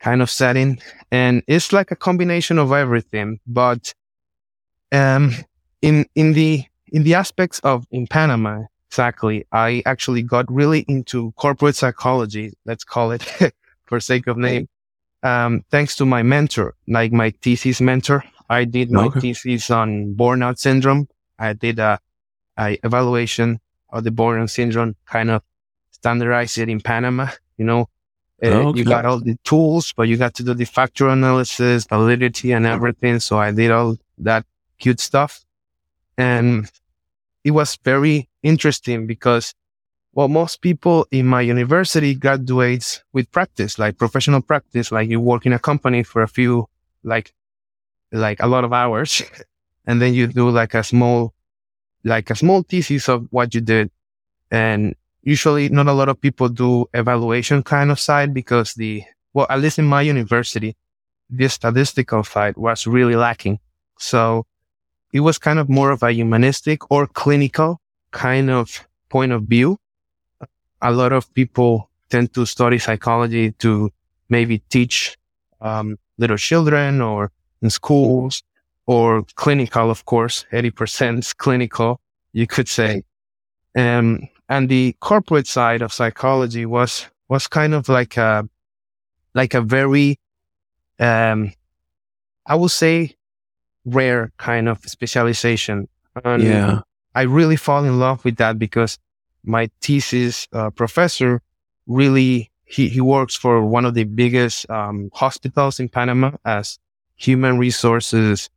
kind 0.00 0.22
of 0.22 0.30
setting? 0.30 0.78
And 1.10 1.42
it's 1.46 1.72
like 1.74 1.90
a 1.90 1.96
combination 1.96 2.58
of 2.58 2.72
everything. 2.72 3.40
But, 3.46 3.92
um, 4.92 5.32
in, 5.82 6.06
in 6.14 6.32
the, 6.32 6.64
in 6.92 7.02
the 7.04 7.14
aspects 7.14 7.58
of 7.60 7.86
in 7.90 8.06
Panama, 8.06 8.64
exactly, 8.90 9.46
I 9.52 9.82
actually 9.86 10.22
got 10.22 10.50
really 10.52 10.80
into 10.88 11.32
corporate 11.32 11.76
psychology. 11.76 12.52
Let's 12.64 12.84
call 12.84 13.12
it 13.12 13.22
for 13.86 14.00
sake 14.00 14.26
of 14.26 14.36
name. 14.38 14.68
Um, 15.22 15.64
thanks 15.70 15.96
to 15.96 16.06
my 16.06 16.22
mentor, 16.22 16.74
like 16.86 17.12
my 17.12 17.30
thesis 17.42 17.80
mentor, 17.80 18.24
I 18.48 18.64
did 18.64 18.92
my 18.92 19.08
Okay. 19.08 19.20
thesis 19.20 19.70
on 19.70 20.14
burnout 20.14 20.58
syndrome. 20.58 21.08
I 21.38 21.52
did 21.54 21.78
a, 21.78 21.98
a 22.58 22.78
evaluation 22.84 23.60
of 23.90 24.04
the 24.04 24.10
burnout 24.10 24.50
syndrome, 24.50 24.96
kind 25.06 25.30
of 25.30 25.42
standardized 25.90 26.58
it 26.58 26.68
in 26.68 26.80
Panama. 26.80 27.28
You 27.58 27.64
know, 27.66 27.88
Uh, 28.42 28.68
Okay. 28.68 28.78
you 28.78 28.84
got 28.84 29.04
all 29.06 29.18
the 29.20 29.36
tools, 29.44 29.94
but 29.96 30.08
you 30.08 30.16
got 30.18 30.34
to 30.34 30.42
do 30.44 30.52
the 30.54 30.66
factor 30.66 31.08
analysis, 31.08 31.86
validity, 31.88 32.52
and 32.52 32.66
everything. 32.66 33.18
So 33.20 33.38
I 33.38 33.50
did 33.50 33.70
all 33.70 33.96
that 34.18 34.44
cute 34.78 35.00
stuff, 35.00 35.45
and 36.16 36.70
it 37.44 37.52
was 37.52 37.78
very 37.84 38.28
interesting 38.42 39.06
because 39.06 39.54
well, 40.16 40.28
most 40.28 40.62
people 40.62 41.06
in 41.10 41.26
my 41.26 41.42
university 41.42 42.14
graduates 42.14 43.04
with 43.12 43.30
practice, 43.32 43.78
like 43.78 43.98
professional 43.98 44.40
practice, 44.40 44.90
like 44.90 45.10
you 45.10 45.20
work 45.20 45.44
in 45.44 45.52
a 45.52 45.58
company 45.58 46.02
for 46.02 46.22
a 46.22 46.26
few, 46.26 46.66
like, 47.04 47.34
like 48.12 48.40
a 48.42 48.46
lot 48.46 48.64
of 48.64 48.72
hours. 48.72 49.22
And 49.88 50.02
then 50.02 50.14
you 50.14 50.26
do 50.26 50.50
like 50.50 50.74
a 50.74 50.82
small, 50.82 51.32
like 52.02 52.30
a 52.30 52.34
small 52.34 52.62
thesis 52.62 53.08
of 53.08 53.28
what 53.30 53.54
you 53.54 53.60
did. 53.60 53.88
And 54.50 54.96
usually 55.22 55.68
not 55.68 55.86
a 55.86 55.92
lot 55.92 56.08
of 56.08 56.20
people 56.20 56.48
do 56.48 56.86
evaluation 56.92 57.62
kind 57.62 57.92
of 57.92 58.00
side 58.00 58.34
because 58.34 58.74
the, 58.74 59.04
well, 59.32 59.46
at 59.48 59.60
least 59.60 59.78
in 59.78 59.84
my 59.84 60.02
university, 60.02 60.76
the 61.30 61.48
statistical 61.48 62.24
side 62.24 62.56
was 62.56 62.84
really 62.86 63.14
lacking. 63.14 63.60
So 63.98 64.46
it 65.16 65.20
was 65.20 65.38
kind 65.38 65.58
of 65.58 65.68
more 65.68 65.90
of 65.90 66.02
a 66.02 66.12
humanistic 66.12 66.90
or 66.90 67.06
clinical 67.06 67.80
kind 68.10 68.50
of 68.50 68.86
point 69.08 69.32
of 69.32 69.42
view 69.44 69.78
a 70.82 70.90
lot 70.90 71.12
of 71.12 71.32
people 71.34 71.90
tend 72.10 72.32
to 72.34 72.46
study 72.46 72.78
psychology 72.78 73.52
to 73.52 73.90
maybe 74.28 74.58
teach 74.68 75.16
um, 75.60 75.98
little 76.18 76.36
children 76.36 77.00
or 77.00 77.32
in 77.62 77.70
schools 77.70 78.42
or 78.86 79.24
clinical, 79.34 79.90
of 79.90 80.04
course, 80.04 80.46
80% 80.52 81.18
is 81.18 81.32
clinical, 81.32 82.00
you 82.32 82.46
could 82.46 82.68
say. 82.68 83.02
Um, 83.76 84.28
and 84.48 84.68
the 84.68 84.94
corporate 85.00 85.48
side 85.48 85.82
of 85.82 85.92
psychology 85.92 86.66
was, 86.66 87.06
was 87.28 87.48
kind 87.48 87.74
of 87.74 87.88
like 87.88 88.16
a, 88.16 88.48
like 89.34 89.54
a 89.54 89.60
very, 89.60 90.20
um, 91.00 91.52
I 92.46 92.54
would 92.54 92.70
say 92.70 93.16
rare 93.86 94.32
kind 94.36 94.68
of 94.68 94.78
specialization. 94.84 95.88
And 96.24 96.42
Yeah. 96.42 96.80
I 97.14 97.22
really 97.22 97.56
fall 97.56 97.84
in 97.84 97.98
love 97.98 98.24
with 98.24 98.36
that 98.36 98.58
because 98.58 98.98
my 99.44 99.70
thesis 99.80 100.48
uh, 100.52 100.70
professor 100.70 101.40
really 101.86 102.50
he, 102.66 102.88
he 102.88 103.00
works 103.00 103.34
for 103.36 103.64
one 103.64 103.84
of 103.84 103.94
the 103.94 104.04
biggest 104.04 104.68
um, 104.68 105.08
hospitals 105.14 105.78
in 105.78 105.88
Panama 105.88 106.32
as 106.44 106.78
human 107.14 107.58
resources 107.58 108.50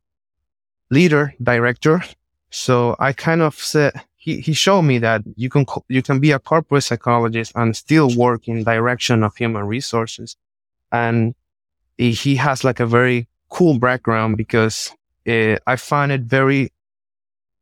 leader 0.90 1.32
director. 1.42 2.02
So 2.50 2.96
I 2.98 3.12
kind 3.12 3.40
of 3.40 3.54
said 3.54 3.92
he, 4.16 4.40
he 4.40 4.52
showed 4.52 4.82
me 4.82 4.98
that 4.98 5.22
you 5.36 5.48
can 5.48 5.64
co- 5.64 5.84
you 5.88 6.02
can 6.02 6.18
be 6.18 6.32
a 6.32 6.38
corporate 6.40 6.82
psychologist 6.82 7.52
and 7.54 7.76
still 7.76 8.14
work 8.16 8.48
in 8.48 8.64
direction 8.64 9.22
of 9.22 9.36
human 9.36 9.64
resources, 9.66 10.36
and 10.90 11.34
he, 11.96 12.10
he 12.10 12.36
has 12.36 12.64
like 12.64 12.80
a 12.80 12.86
very 12.86 13.28
cool 13.48 13.78
background 13.78 14.36
because 14.36 14.92
uh, 15.28 15.56
I 15.66 15.76
find 15.76 16.12
it 16.12 16.22
very 16.22 16.72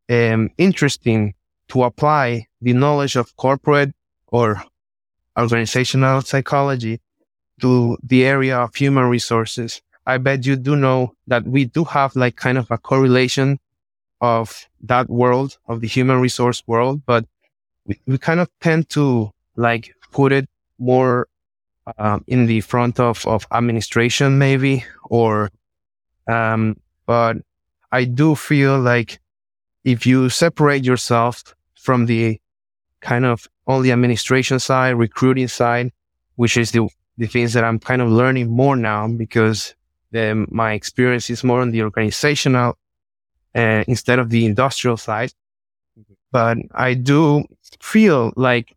um, 0.09 0.51
interesting 0.59 1.35
to 1.69 1.85
apply 1.85 2.47
the 2.61 2.73
knowledge 2.73 3.17
of 3.17 3.37
corporate 3.37 3.95
or 4.29 4.63
organizational 5.39 6.23
psychology 6.23 7.01
to 7.61 7.99
the 8.03 8.25
area 8.25 8.59
of 8.59 8.75
human 8.75 9.05
resources. 9.05 9.83
I 10.07 10.19
bet 10.19 10.47
you 10.47 10.57
do 10.57 10.75
know 10.75 11.15
that 11.27 11.45
we 11.45 11.67
do 11.67 11.85
have 11.85 12.17
like 12.17 12.37
kind 12.37 12.57
of 12.57 12.71
a 12.71 12.79
correlation 12.79 13.59
of 14.21 14.67
that 14.81 15.09
world, 15.11 15.59
of 15.67 15.81
the 15.81 15.87
human 15.87 16.21
resource 16.21 16.63
world, 16.67 17.03
but 17.05 17.27
we, 17.85 18.01
we 18.07 18.19
kind 18.19 18.41
of 18.41 18.49
tend 18.61 18.89
to 18.91 19.31
like 19.57 19.95
put 20.11 20.33
it 20.33 20.49
more 20.79 21.29
um, 21.99 22.25
in 22.27 22.47
the 22.47 22.61
front 22.63 22.99
of, 22.99 23.27
of 23.27 23.47
administration 23.53 24.39
maybe, 24.39 24.85
or, 25.05 25.51
um, 26.27 26.77
but 27.07 27.37
I 27.93 28.05
do 28.05 28.35
feel 28.35 28.79
like 28.79 29.21
if 29.85 30.07
you 30.07 30.29
separate 30.31 30.85
yourself 30.85 31.55
from 31.75 32.07
the 32.07 32.41
kind 33.01 33.25
of 33.25 33.49
only 33.67 33.93
administration 33.93 34.59
side, 34.59 34.91
recruiting 34.93 35.49
side, 35.49 35.93
which 36.37 36.57
is 36.57 36.73
the, 36.73 36.89
the 37.17 37.27
things 37.27 37.53
that 37.55 37.65
I'm 37.65 37.79
kind 37.79 38.03
of 38.03 38.11
learning 38.11 38.51
more 38.51 38.77
now 38.77 39.09
because 39.09 39.75
the, 40.11 40.47
my 40.51 40.73
experience 40.73 41.31
is 41.31 41.45
more 41.45 41.61
on 41.61 41.71
the 41.71 41.83
organizational 41.83 42.77
uh, 43.55 43.85
instead 43.89 44.19
of 44.19 44.31
the 44.31 44.47
industrial 44.47 44.97
side. 44.97 45.33
But 46.33 46.59
I 46.75 46.95
do 46.95 47.45
feel 47.81 48.33
like 48.37 48.77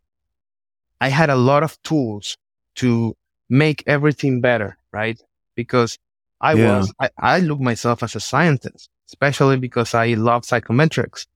I 1.00 1.08
had 1.08 1.30
a 1.30 1.36
lot 1.36 1.62
of 1.62 1.80
tools 1.82 2.36
to 2.76 3.16
make 3.48 3.82
everything 3.86 4.40
better, 4.40 4.78
right? 4.92 5.20
Because 5.56 5.98
I 6.40 6.54
Yeah. 6.54 6.78
was, 6.78 6.92
I, 7.00 7.10
I 7.18 7.40
look 7.40 7.60
myself 7.60 8.02
as 8.02 8.14
a 8.16 8.20
scientist, 8.20 8.88
especially 9.12 9.58
because 9.58 9.94
I 9.94 10.14
love 10.14 10.42
psychometrics. 10.42 11.26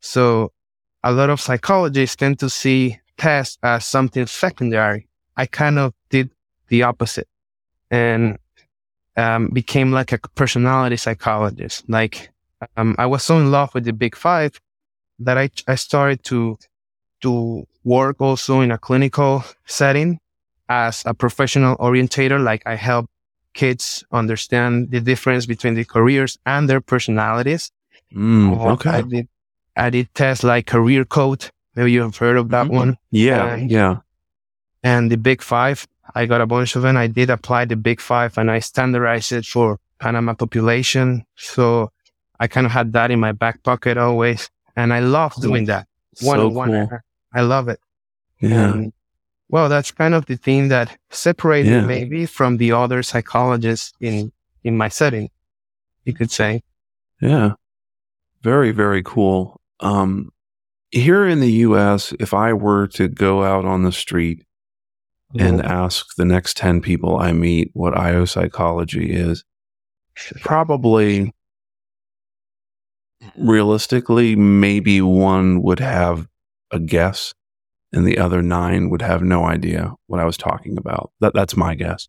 So 0.00 0.52
a 1.02 1.12
lot 1.12 1.30
of 1.30 1.40
psychologists 1.40 2.16
tend 2.16 2.38
to 2.40 2.50
see 2.50 3.00
tests 3.16 3.58
as 3.62 3.86
something 3.86 4.26
secondary. 4.26 5.08
I 5.36 5.46
kind 5.46 5.78
of 5.78 5.94
did 6.10 6.30
the 6.68 6.82
opposite 6.82 7.28
and 7.90 8.38
um, 9.16 9.48
became 9.48 9.92
like 9.92 10.12
a 10.12 10.18
personality 10.34 10.96
psychologist. 10.96 11.84
Like 11.88 12.30
um, 12.76 12.94
I 12.98 13.06
was 13.06 13.22
so 13.22 13.38
in 13.38 13.50
love 13.50 13.74
with 13.74 13.84
the 13.84 13.92
Big 13.92 14.14
Five 14.14 14.60
that 15.18 15.38
I 15.38 15.50
I 15.66 15.76
started 15.76 16.22
to 16.24 16.58
to 17.22 17.66
work 17.84 18.20
also 18.20 18.60
in 18.60 18.70
a 18.70 18.78
clinical 18.78 19.44
setting 19.66 20.18
as 20.68 21.02
a 21.06 21.14
professional 21.14 21.76
orientator. 21.78 22.42
Like 22.42 22.62
I 22.66 22.74
help 22.74 23.10
kids 23.54 24.04
understand 24.12 24.90
the 24.90 25.00
difference 25.00 25.46
between 25.46 25.74
the 25.74 25.84
careers 25.84 26.38
and 26.46 26.68
their 26.68 26.80
personalities. 26.80 27.70
Mm, 28.14 28.58
I 28.58 28.70
okay. 28.72 29.02
did 29.02 29.28
I 29.76 29.88
did 29.90 30.14
tests 30.14 30.44
like 30.44 30.66
Career 30.66 31.04
Code. 31.04 31.50
Maybe 31.74 31.92
you 31.92 32.02
have 32.02 32.16
heard 32.16 32.36
of 32.36 32.50
that 32.50 32.66
Mhm. 32.66 32.70
one. 32.80 32.98
Yeah. 33.10 33.56
Yeah. 33.56 33.96
And 34.82 35.10
the 35.10 35.16
Big 35.16 35.40
Five. 35.42 35.86
I 36.14 36.26
got 36.26 36.40
a 36.42 36.46
bunch 36.46 36.76
of 36.76 36.82
them. 36.82 36.96
I 36.96 37.06
did 37.06 37.30
apply 37.30 37.64
the 37.64 37.76
Big 37.76 38.00
Five 38.00 38.36
and 38.36 38.50
I 38.50 38.58
standardized 38.58 39.32
it 39.32 39.46
for 39.46 39.78
Panama 39.98 40.34
population. 40.34 41.24
So 41.36 41.90
I 42.38 42.48
kind 42.48 42.66
of 42.66 42.72
had 42.72 42.92
that 42.92 43.10
in 43.10 43.20
my 43.20 43.32
back 43.32 43.62
pocket 43.62 43.96
always. 43.96 44.50
And 44.76 44.92
I 44.92 45.00
love 45.00 45.34
doing 45.40 45.64
that. 45.66 45.86
One 46.20 46.38
so 46.38 46.46
on 46.48 46.54
one. 46.54 46.88
cool. 46.88 46.98
I 47.32 47.40
love 47.42 47.68
it. 47.68 47.80
Yeah. 48.40 48.72
And, 48.72 48.92
well, 49.52 49.68
that's 49.68 49.90
kind 49.92 50.14
of 50.14 50.24
the 50.26 50.36
thing 50.36 50.68
that 50.68 50.96
separated 51.10 51.70
Yeah. 51.70 51.80
me 51.82 51.86
maybe 51.86 52.26
from 52.26 52.56
the 52.56 52.72
other 52.72 53.02
psychologists 53.02 53.92
in, 54.00 54.32
in 54.64 54.76
my 54.78 54.88
setting, 54.88 55.28
you 56.04 56.14
could 56.14 56.30
say. 56.30 56.62
Yeah. 57.20 57.52
Very, 58.42 58.72
very 58.72 59.02
cool. 59.04 59.60
Um, 59.80 60.30
here 60.90 61.28
in 61.28 61.40
the 61.40 61.52
US, 61.68 62.14
if 62.18 62.32
I 62.34 62.54
were 62.54 62.86
to 62.88 63.08
go 63.08 63.44
out 63.44 63.64
on 63.66 63.82
the 63.82 63.92
street 63.92 64.44
and 65.38 65.62
ask 65.62 66.14
the 66.16 66.24
next 66.24 66.56
10 66.56 66.80
people 66.80 67.16
I 67.18 67.32
meet 67.32 67.70
what 67.74 67.96
IO 67.96 68.24
psychology 68.24 69.12
is, 69.12 69.44
probably 70.40 71.32
realistically, 73.36 74.34
maybe 74.36 75.00
one 75.00 75.62
would 75.62 75.78
have 75.80 76.26
a 76.70 76.78
guess 76.78 77.34
and 77.92 78.06
the 78.06 78.18
other 78.18 78.42
nine 78.42 78.90
would 78.90 79.02
have 79.02 79.22
no 79.22 79.44
idea 79.44 79.92
what 80.06 80.20
I 80.20 80.24
was 80.24 80.36
talking 80.36 80.78
about. 80.78 81.12
That, 81.20 81.34
that's 81.34 81.56
my 81.56 81.74
guess. 81.74 82.08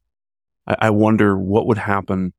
I, 0.67 0.75
I 0.79 0.89
wonder 0.89 1.37
what 1.37 1.67
would 1.67 1.77
happen 1.77 2.33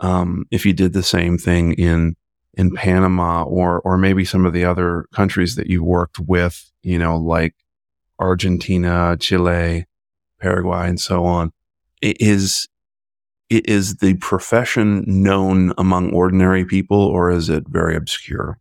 um, 0.00 0.46
if 0.50 0.66
you 0.66 0.72
did 0.72 0.92
the 0.92 1.02
same 1.02 1.38
thing 1.38 1.72
in 1.72 2.16
in 2.54 2.70
Panama 2.74 3.42
or 3.42 3.80
or 3.80 3.98
maybe 3.98 4.24
some 4.24 4.46
of 4.46 4.52
the 4.52 4.64
other 4.64 5.06
countries 5.12 5.56
that 5.56 5.68
you 5.68 5.82
worked 5.82 6.18
with, 6.18 6.70
you 6.82 6.98
know, 6.98 7.16
like 7.16 7.54
Argentina, 8.18 9.16
Chile, 9.18 9.86
Paraguay, 10.40 10.88
and 10.88 11.00
so 11.00 11.24
on. 11.24 11.52
It 12.02 12.20
is 12.20 12.68
it 13.48 13.68
is 13.68 13.96
the 13.96 14.14
profession 14.14 15.04
known 15.06 15.72
among 15.78 16.12
ordinary 16.12 16.64
people, 16.64 16.98
or 16.98 17.30
is 17.30 17.48
it 17.48 17.64
very 17.68 17.96
obscure? 17.96 18.58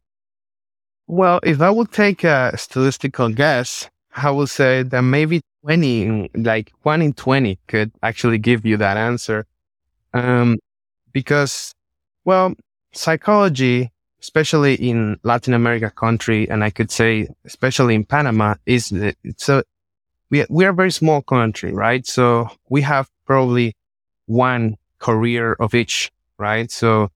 Well, 1.08 1.40
if 1.44 1.62
I 1.62 1.70
would 1.70 1.92
take 1.92 2.24
a 2.24 2.58
statistical 2.58 3.30
guess, 3.30 3.90
I 4.16 4.32
would 4.32 4.50
say 4.50 4.84
that 4.84 5.02
maybe 5.02 5.42
20, 5.64 6.32
like 6.36 6.72
one 6.84 7.02
in 7.02 7.14
20 7.14 7.60
could 7.68 7.92
actually 8.02 8.38
give 8.38 8.66
you 8.66 8.78
that 8.78 8.98
answer. 8.98 9.46
Um, 10.14 10.58
because, 11.12 11.74
well, 12.24 12.54
psychology, 12.94 13.92
especially 14.22 14.76
in 14.76 15.20
Latin 15.24 15.54
America 15.54 15.90
country, 15.90 16.50
and 16.50 16.64
I 16.64 16.70
could 16.70 16.92
say, 16.92 17.28
especially 17.44 17.94
in 17.94 18.06
Panama, 18.06 18.56
is, 18.66 18.92
it's 18.92 19.50
a, 19.50 19.64
we, 20.30 20.46
we 20.50 20.66
are 20.66 20.70
a 20.70 20.74
very 20.74 20.92
small 20.92 21.22
country, 21.22 21.74
right? 21.74 22.08
So 22.08 22.48
we 22.70 22.82
have 22.82 23.10
probably 23.26 23.76
one 24.28 24.78
career 25.00 25.54
of 25.60 25.74
each, 25.74 26.10
right? 26.38 26.72
So 26.72 27.12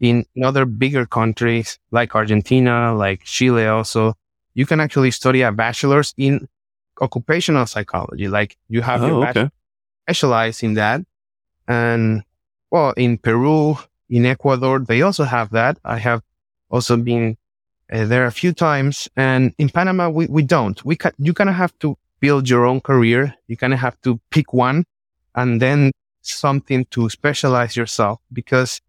in 0.00 0.24
other 0.42 0.64
bigger 0.64 1.04
countries 1.04 1.78
like 1.90 2.14
Argentina, 2.14 2.94
like 2.94 3.24
Chile 3.24 3.66
also, 3.66 4.14
you 4.58 4.66
can 4.66 4.80
actually 4.80 5.12
study 5.12 5.42
a 5.42 5.52
bachelor's 5.52 6.12
in 6.16 6.48
occupational 7.00 7.64
psychology. 7.64 8.26
Like 8.26 8.56
you 8.68 8.80
have 8.82 9.00
your 9.02 9.18
Oh, 9.18 9.20
bachelor 9.22 9.42
okay. 9.44 9.54
specialize 10.04 10.64
in 10.64 10.74
that. 10.74 11.00
And 11.68 12.24
well, 12.72 12.90
in 12.96 13.18
Peru, 13.18 13.78
in 14.10 14.26
Ecuador, 14.26 14.80
they 14.80 15.02
also 15.02 15.22
have 15.22 15.50
that. 15.50 15.78
I 15.84 15.98
have 15.98 16.22
also 16.70 16.96
been 16.96 17.36
uh, 17.92 18.04
there 18.06 18.26
a 18.26 18.32
few 18.32 18.52
times. 18.52 19.08
And 19.16 19.54
in 19.58 19.68
Panama, 19.68 20.08
we, 20.10 20.26
we 20.26 20.42
don't. 20.42 20.84
We 20.84 20.96
ca- 20.96 21.12
you 21.18 21.32
kind 21.34 21.48
of 21.50 21.54
have 21.54 21.78
to 21.78 21.96
build 22.18 22.48
your 22.48 22.66
own 22.66 22.80
career. 22.80 23.32
You 23.46 23.56
kind 23.56 23.72
of 23.72 23.78
have 23.78 23.96
to 24.00 24.18
pick 24.30 24.52
one 24.52 24.84
and 25.36 25.62
then 25.62 25.92
something 26.22 26.84
to 26.86 27.08
specialize 27.10 27.76
yourself 27.76 28.18
because 28.32 28.80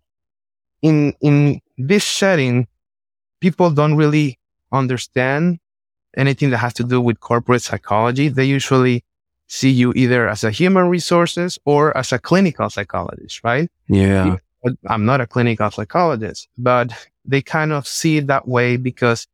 in, 0.82 1.14
in 1.22 1.62
this 1.78 2.06
setting, 2.06 2.68
people 3.40 3.70
don't 3.70 3.96
really 3.96 4.39
understand 4.72 5.60
anything 6.18 6.50
that 6.50 6.58
has 6.58 6.74
to 6.74 6.84
do 6.84 7.00
with 7.00 7.20
corporate 7.20 7.62
psychology. 7.62 8.30
They 8.30 8.46
usually 8.46 9.04
see 9.48 9.70
you 9.70 9.94
either 9.96 10.28
as 10.28 10.44
a 10.44 10.52
human 10.52 10.88
resources 10.88 11.58
or 11.66 11.96
as 11.98 12.12
a 12.12 12.20
clinical 12.20 12.70
psychologist, 12.70 13.44
right? 13.44 13.70
Yeah. 13.88 14.38
I'm 14.88 15.06
not 15.06 15.22
a 15.22 15.28
clinical 15.28 15.72
psychologist, 15.72 16.48
but 16.58 16.92
they 17.26 17.42
kind 17.42 17.72
of 17.72 17.88
see 17.88 18.18
it 18.18 18.28
that 18.28 18.48
way 18.48 18.78
because 18.78 19.28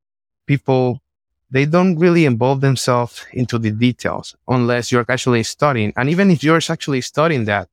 people, 0.45 1.01
they 1.49 1.65
don't 1.65 1.97
really 1.97 2.25
involve 2.25 2.61
themselves 2.61 3.25
into 3.33 3.57
the 3.57 3.71
details 3.71 4.35
unless 4.47 4.91
you're 4.91 5.05
actually 5.09 5.43
studying. 5.43 5.93
And 5.97 6.09
even 6.09 6.29
if 6.31 6.43
you're 6.43 6.61
actually 6.69 7.01
studying 7.01 7.45
that, 7.45 7.69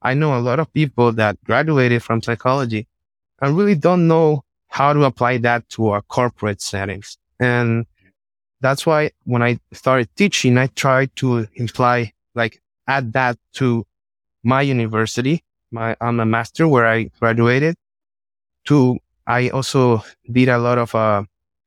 I 0.00 0.14
know 0.14 0.36
a 0.36 0.40
lot 0.40 0.60
of 0.60 0.72
people 0.72 1.12
that 1.12 1.42
graduated 1.44 2.02
from 2.02 2.22
psychology 2.22 2.86
and 3.40 3.56
really 3.56 3.74
don't 3.74 4.08
know 4.08 4.44
how 4.72 4.94
to 4.94 5.04
apply 5.04 5.36
that 5.36 5.68
to 5.68 5.88
our 5.88 6.00
corporate 6.00 6.62
settings. 6.62 7.18
And 7.38 7.84
that's 8.62 8.86
why 8.86 9.10
when 9.24 9.42
I 9.42 9.58
started 9.72 10.08
teaching, 10.16 10.56
I 10.56 10.68
tried 10.68 11.14
to 11.16 11.46
imply, 11.56 12.14
like 12.34 12.62
add 12.88 13.12
that 13.12 13.36
to 13.54 13.84
my 14.42 14.62
university, 14.62 15.44
my 15.70 15.94
alma 16.00 16.24
master 16.24 16.66
where 16.66 16.86
I 16.86 17.10
graduated 17.20 17.76
to, 18.64 18.98
I 19.26 19.50
also 19.50 20.02
did 20.30 20.48
a 20.48 20.56
lot 20.56 20.78
of, 20.78 20.94
uh, 20.94 21.24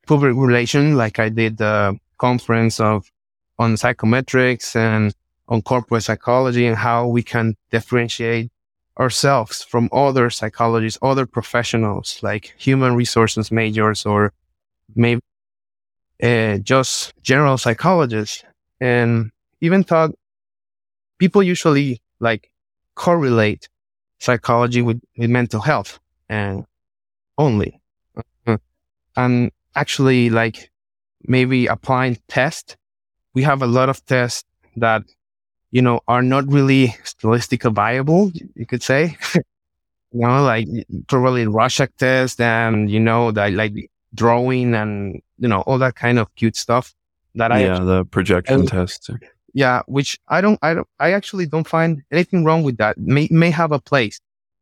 public 0.07 0.33
relation, 0.35 0.97
like 0.97 1.19
I 1.19 1.29
did 1.29 1.57
the 1.57 1.99
conference 2.17 2.79
of 2.79 3.11
on 3.59 3.75
psychometrics 3.75 4.75
and 4.75 5.13
on 5.47 5.61
corporate 5.61 6.03
psychology 6.03 6.65
and 6.65 6.75
how 6.75 7.07
we 7.07 7.21
can 7.21 7.55
differentiate 7.69 8.49
ourselves 8.99 9.63
from 9.63 9.89
other 9.91 10.29
psychologists, 10.29 10.99
other 11.01 11.25
professionals 11.25 12.19
like 12.21 12.53
human 12.57 12.95
resources 12.95 13.51
majors 13.51 14.05
or 14.05 14.31
maybe 14.95 15.21
uh, 16.23 16.57
just 16.59 17.13
general 17.21 17.57
psychologists. 17.57 18.43
And 18.79 19.31
even 19.61 19.83
thought 19.83 20.11
people 21.17 21.43
usually 21.43 22.01
like 22.19 22.51
correlate 22.95 23.67
psychology 24.19 24.81
with, 24.81 25.01
with 25.17 25.29
mental 25.29 25.61
health 25.61 25.99
and 26.29 26.65
only. 27.37 27.81
Uh, 28.47 28.57
and 29.15 29.51
actually 29.75 30.29
like 30.29 30.69
maybe 31.27 31.67
applying 31.67 32.17
tests. 32.27 32.75
We 33.33 33.43
have 33.43 33.61
a 33.61 33.67
lot 33.67 33.89
of 33.89 34.05
tests 34.05 34.45
that 34.77 35.03
you 35.75 35.81
know 35.81 35.99
are 36.07 36.21
not 36.21 36.47
really 36.47 36.95
statistically 37.03 37.71
viable 37.71 38.31
you 38.55 38.65
could 38.65 38.81
say 38.81 39.17
you 39.35 40.21
know 40.25 40.41
like 40.43 40.67
probably 41.07 41.45
rorschach 41.45 41.91
test 41.97 42.39
and 42.39 42.89
you 42.89 42.99
know 42.99 43.31
that 43.31 43.51
like 43.51 43.73
drawing 44.13 44.73
and 44.73 45.21
you 45.37 45.49
know 45.49 45.61
all 45.67 45.77
that 45.77 45.95
kind 45.95 46.17
of 46.17 46.33
cute 46.35 46.55
stuff 46.55 46.95
that 47.35 47.51
i 47.51 47.59
yeah, 47.59 47.79
the 47.79 48.05
projection 48.05 48.61
and- 48.61 48.69
test. 48.69 49.09
yeah, 49.53 49.81
which 49.87 50.17
I 50.27 50.41
don't, 50.41 50.59
I 50.61 50.73
don't, 50.73 50.87
I 50.99 51.11
actually 51.11 51.45
don't 51.45 51.67
find 51.67 52.01
anything 52.11 52.43
wrong 52.45 52.63
with 52.63 52.77
that. 52.77 52.97
May 52.97 53.27
may 53.29 53.51
have 53.51 53.71
a 53.71 53.79
place, 53.79 54.19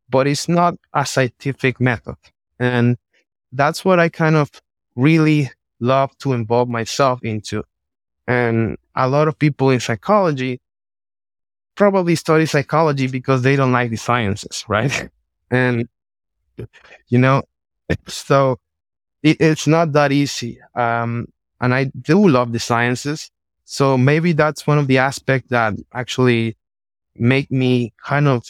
but 0.08 0.26
it's 0.26 0.48
not 0.48 0.74
a 0.92 1.06
scientific 1.06 1.80
method, 1.80 2.16
and 2.58 2.96
that's 3.52 3.84
what 3.84 3.98
I 4.00 4.08
kind 4.08 4.36
of 4.36 4.50
really 4.96 5.50
love 5.80 6.16
to 6.18 6.32
involve 6.32 6.68
myself 6.68 7.22
into. 7.22 7.62
And 8.26 8.76
a 8.96 9.08
lot 9.08 9.28
of 9.28 9.38
people 9.38 9.70
in 9.70 9.80
psychology 9.80 10.60
probably 11.74 12.14
study 12.14 12.46
psychology 12.46 13.06
because 13.06 13.42
they 13.42 13.56
don't 13.56 13.72
like 13.72 13.90
the 13.90 13.96
sciences, 13.96 14.64
right? 14.68 15.08
and 15.50 15.88
you 17.08 17.18
know, 17.18 17.42
so 18.06 18.58
it, 19.22 19.38
it's 19.40 19.66
not 19.66 19.92
that 19.92 20.12
easy. 20.12 20.60
Um, 20.74 21.26
and 21.60 21.74
I 21.74 21.84
do 21.84 22.28
love 22.28 22.52
the 22.52 22.58
sciences. 22.58 23.30
So 23.64 23.96
maybe 23.96 24.32
that's 24.32 24.66
one 24.66 24.78
of 24.78 24.86
the 24.86 24.98
aspects 24.98 25.50
that 25.50 25.74
actually 25.92 26.56
make 27.16 27.50
me 27.50 27.92
kind 28.04 28.28
of 28.28 28.44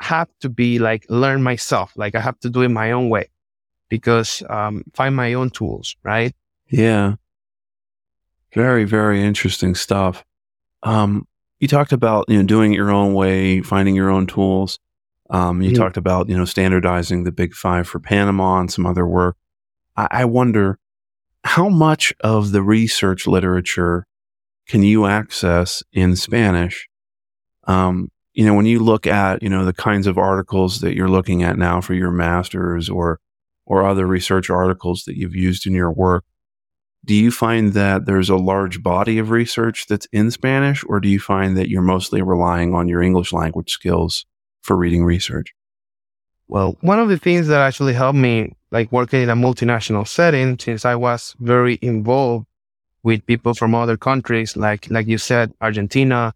have 0.00 0.28
to 0.40 0.48
be 0.48 0.78
like 0.78 1.06
learn 1.08 1.42
myself. 1.42 1.92
Like 1.96 2.14
I 2.14 2.20
have 2.20 2.38
to 2.40 2.50
do 2.50 2.62
it 2.62 2.68
my 2.68 2.92
own 2.92 3.08
way 3.08 3.30
because, 3.88 4.42
um, 4.50 4.82
find 4.94 5.14
my 5.14 5.34
own 5.34 5.50
tools, 5.50 5.96
right? 6.02 6.34
Yeah. 6.68 7.14
Very, 8.52 8.84
very 8.84 9.22
interesting 9.22 9.74
stuff. 9.74 10.24
Um, 10.82 11.26
you 11.60 11.68
talked 11.68 11.92
about, 11.92 12.26
you 12.28 12.36
know, 12.38 12.42
doing 12.44 12.72
it 12.72 12.76
your 12.76 12.90
own 12.90 13.14
way, 13.14 13.60
finding 13.62 13.94
your 13.94 14.10
own 14.10 14.26
tools. 14.26 14.78
Um, 15.30 15.62
you 15.62 15.70
Mhm. 15.72 15.76
talked 15.76 15.96
about, 15.96 16.28
you 16.28 16.36
know, 16.36 16.44
standardizing 16.44 17.24
the 17.24 17.32
big 17.32 17.54
five 17.54 17.88
for 17.88 17.98
Panama 17.98 18.60
and 18.60 18.70
some 18.70 18.86
other 18.86 19.06
work. 19.06 19.36
I, 19.96 20.08
I 20.10 20.24
wonder 20.24 20.78
how 21.44 21.68
much 21.68 22.12
of 22.20 22.52
the 22.52 22.62
research 22.62 23.26
literature 23.26 24.06
can 24.68 24.82
you 24.82 25.06
access 25.06 25.82
in 25.92 26.16
Spanish? 26.16 26.88
Um, 27.64 28.10
you 28.34 28.44
know, 28.44 28.54
when 28.54 28.66
you 28.66 28.80
look 28.80 29.06
at, 29.06 29.42
you 29.42 29.48
know, 29.48 29.64
the 29.64 29.72
kinds 29.72 30.06
of 30.06 30.18
articles 30.18 30.80
that 30.80 30.94
you're 30.94 31.08
looking 31.08 31.42
at 31.42 31.56
now 31.56 31.80
for 31.80 31.94
your 31.94 32.10
master's 32.10 32.88
or, 32.90 33.18
or 33.64 33.84
other 33.84 34.06
research 34.06 34.50
articles 34.50 35.04
that 35.06 35.16
you've 35.16 35.34
used 35.34 35.66
in 35.66 35.72
your 35.72 35.90
work, 35.92 36.24
do 37.06 37.14
you 37.14 37.30
find 37.30 37.72
that 37.72 38.04
there's 38.04 38.28
a 38.28 38.36
large 38.36 38.82
body 38.82 39.18
of 39.18 39.30
research 39.30 39.86
that's 39.86 40.06
in 40.12 40.30
Spanish, 40.32 40.84
or 40.88 40.98
do 40.98 41.08
you 41.08 41.20
find 41.20 41.56
that 41.56 41.68
you're 41.68 41.80
mostly 41.80 42.20
relying 42.20 42.74
on 42.74 42.88
your 42.88 43.00
English 43.00 43.32
language 43.32 43.70
skills 43.70 44.26
for 44.62 44.76
reading 44.76 45.04
research? 45.04 45.54
Well, 46.48 46.76
one 46.80 46.98
of 46.98 47.08
the 47.08 47.18
things 47.18 47.46
that 47.46 47.60
actually 47.60 47.92
helped 47.94 48.18
me, 48.18 48.54
like 48.72 48.90
working 48.90 49.22
in 49.22 49.30
a 49.30 49.36
multinational 49.36 50.06
setting, 50.06 50.58
since 50.58 50.84
I 50.84 50.96
was 50.96 51.36
very 51.38 51.78
involved 51.80 52.46
with 53.04 53.24
people 53.24 53.54
from 53.54 53.74
other 53.74 53.96
countries, 53.96 54.56
like 54.56 54.90
like 54.90 55.06
you 55.06 55.18
said, 55.18 55.52
Argentina 55.60 56.34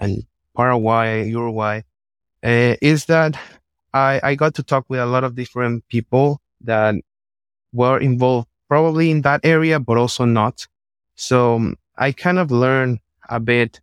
and 0.00 0.24
Paraguay, 0.56 1.28
Uruguay, 1.28 1.82
uh, 2.42 2.76
is 2.80 3.04
that 3.06 3.38
I 3.92 4.20
I 4.22 4.34
got 4.34 4.54
to 4.54 4.62
talk 4.62 4.86
with 4.88 5.00
a 5.00 5.06
lot 5.06 5.24
of 5.24 5.34
different 5.34 5.86
people 5.88 6.40
that 6.62 6.94
were 7.72 7.98
involved 7.98 8.48
probably 8.68 9.10
in 9.10 9.22
that 9.22 9.40
area, 9.44 9.78
but 9.80 9.96
also 9.96 10.24
not. 10.24 10.66
So 11.14 11.56
um, 11.56 11.76
I 11.96 12.12
kind 12.12 12.38
of 12.38 12.50
learned 12.50 13.00
a 13.28 13.40
bit 13.40 13.80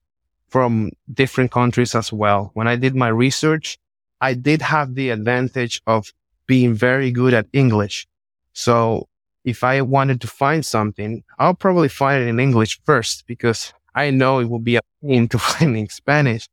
from 0.50 0.92
different 1.14 1.52
countries 1.52 1.96
as 1.96 2.14
well. 2.14 2.52
When 2.54 2.68
I 2.68 2.76
did 2.76 2.96
my 2.96 3.08
research, 3.10 3.78
I 4.22 4.34
did 4.34 4.62
have 4.62 4.96
the 4.96 5.10
advantage 5.10 5.82
of 5.88 6.14
being 6.48 6.74
very 6.74 7.12
good 7.12 7.34
at 7.34 7.48
English. 7.54 8.08
So 8.54 9.08
if 9.44 9.64
I 9.64 9.82
wanted 9.82 10.22
to 10.22 10.28
find 10.28 10.66
something, 10.66 11.24
I'll 11.40 11.56
probably 11.56 11.90
find 11.90 12.24
it 12.24 12.28
in 12.28 12.40
English 12.40 12.80
first 12.86 13.26
because 13.28 13.74
I 13.96 14.12
know 14.12 14.40
it 14.40 14.50
will 14.50 14.60
be 14.60 14.76
a 14.78 14.82
pain 15.04 15.28
to 15.30 15.40
find 15.40 15.76
in 15.76 15.90
Spanish. 15.90 16.48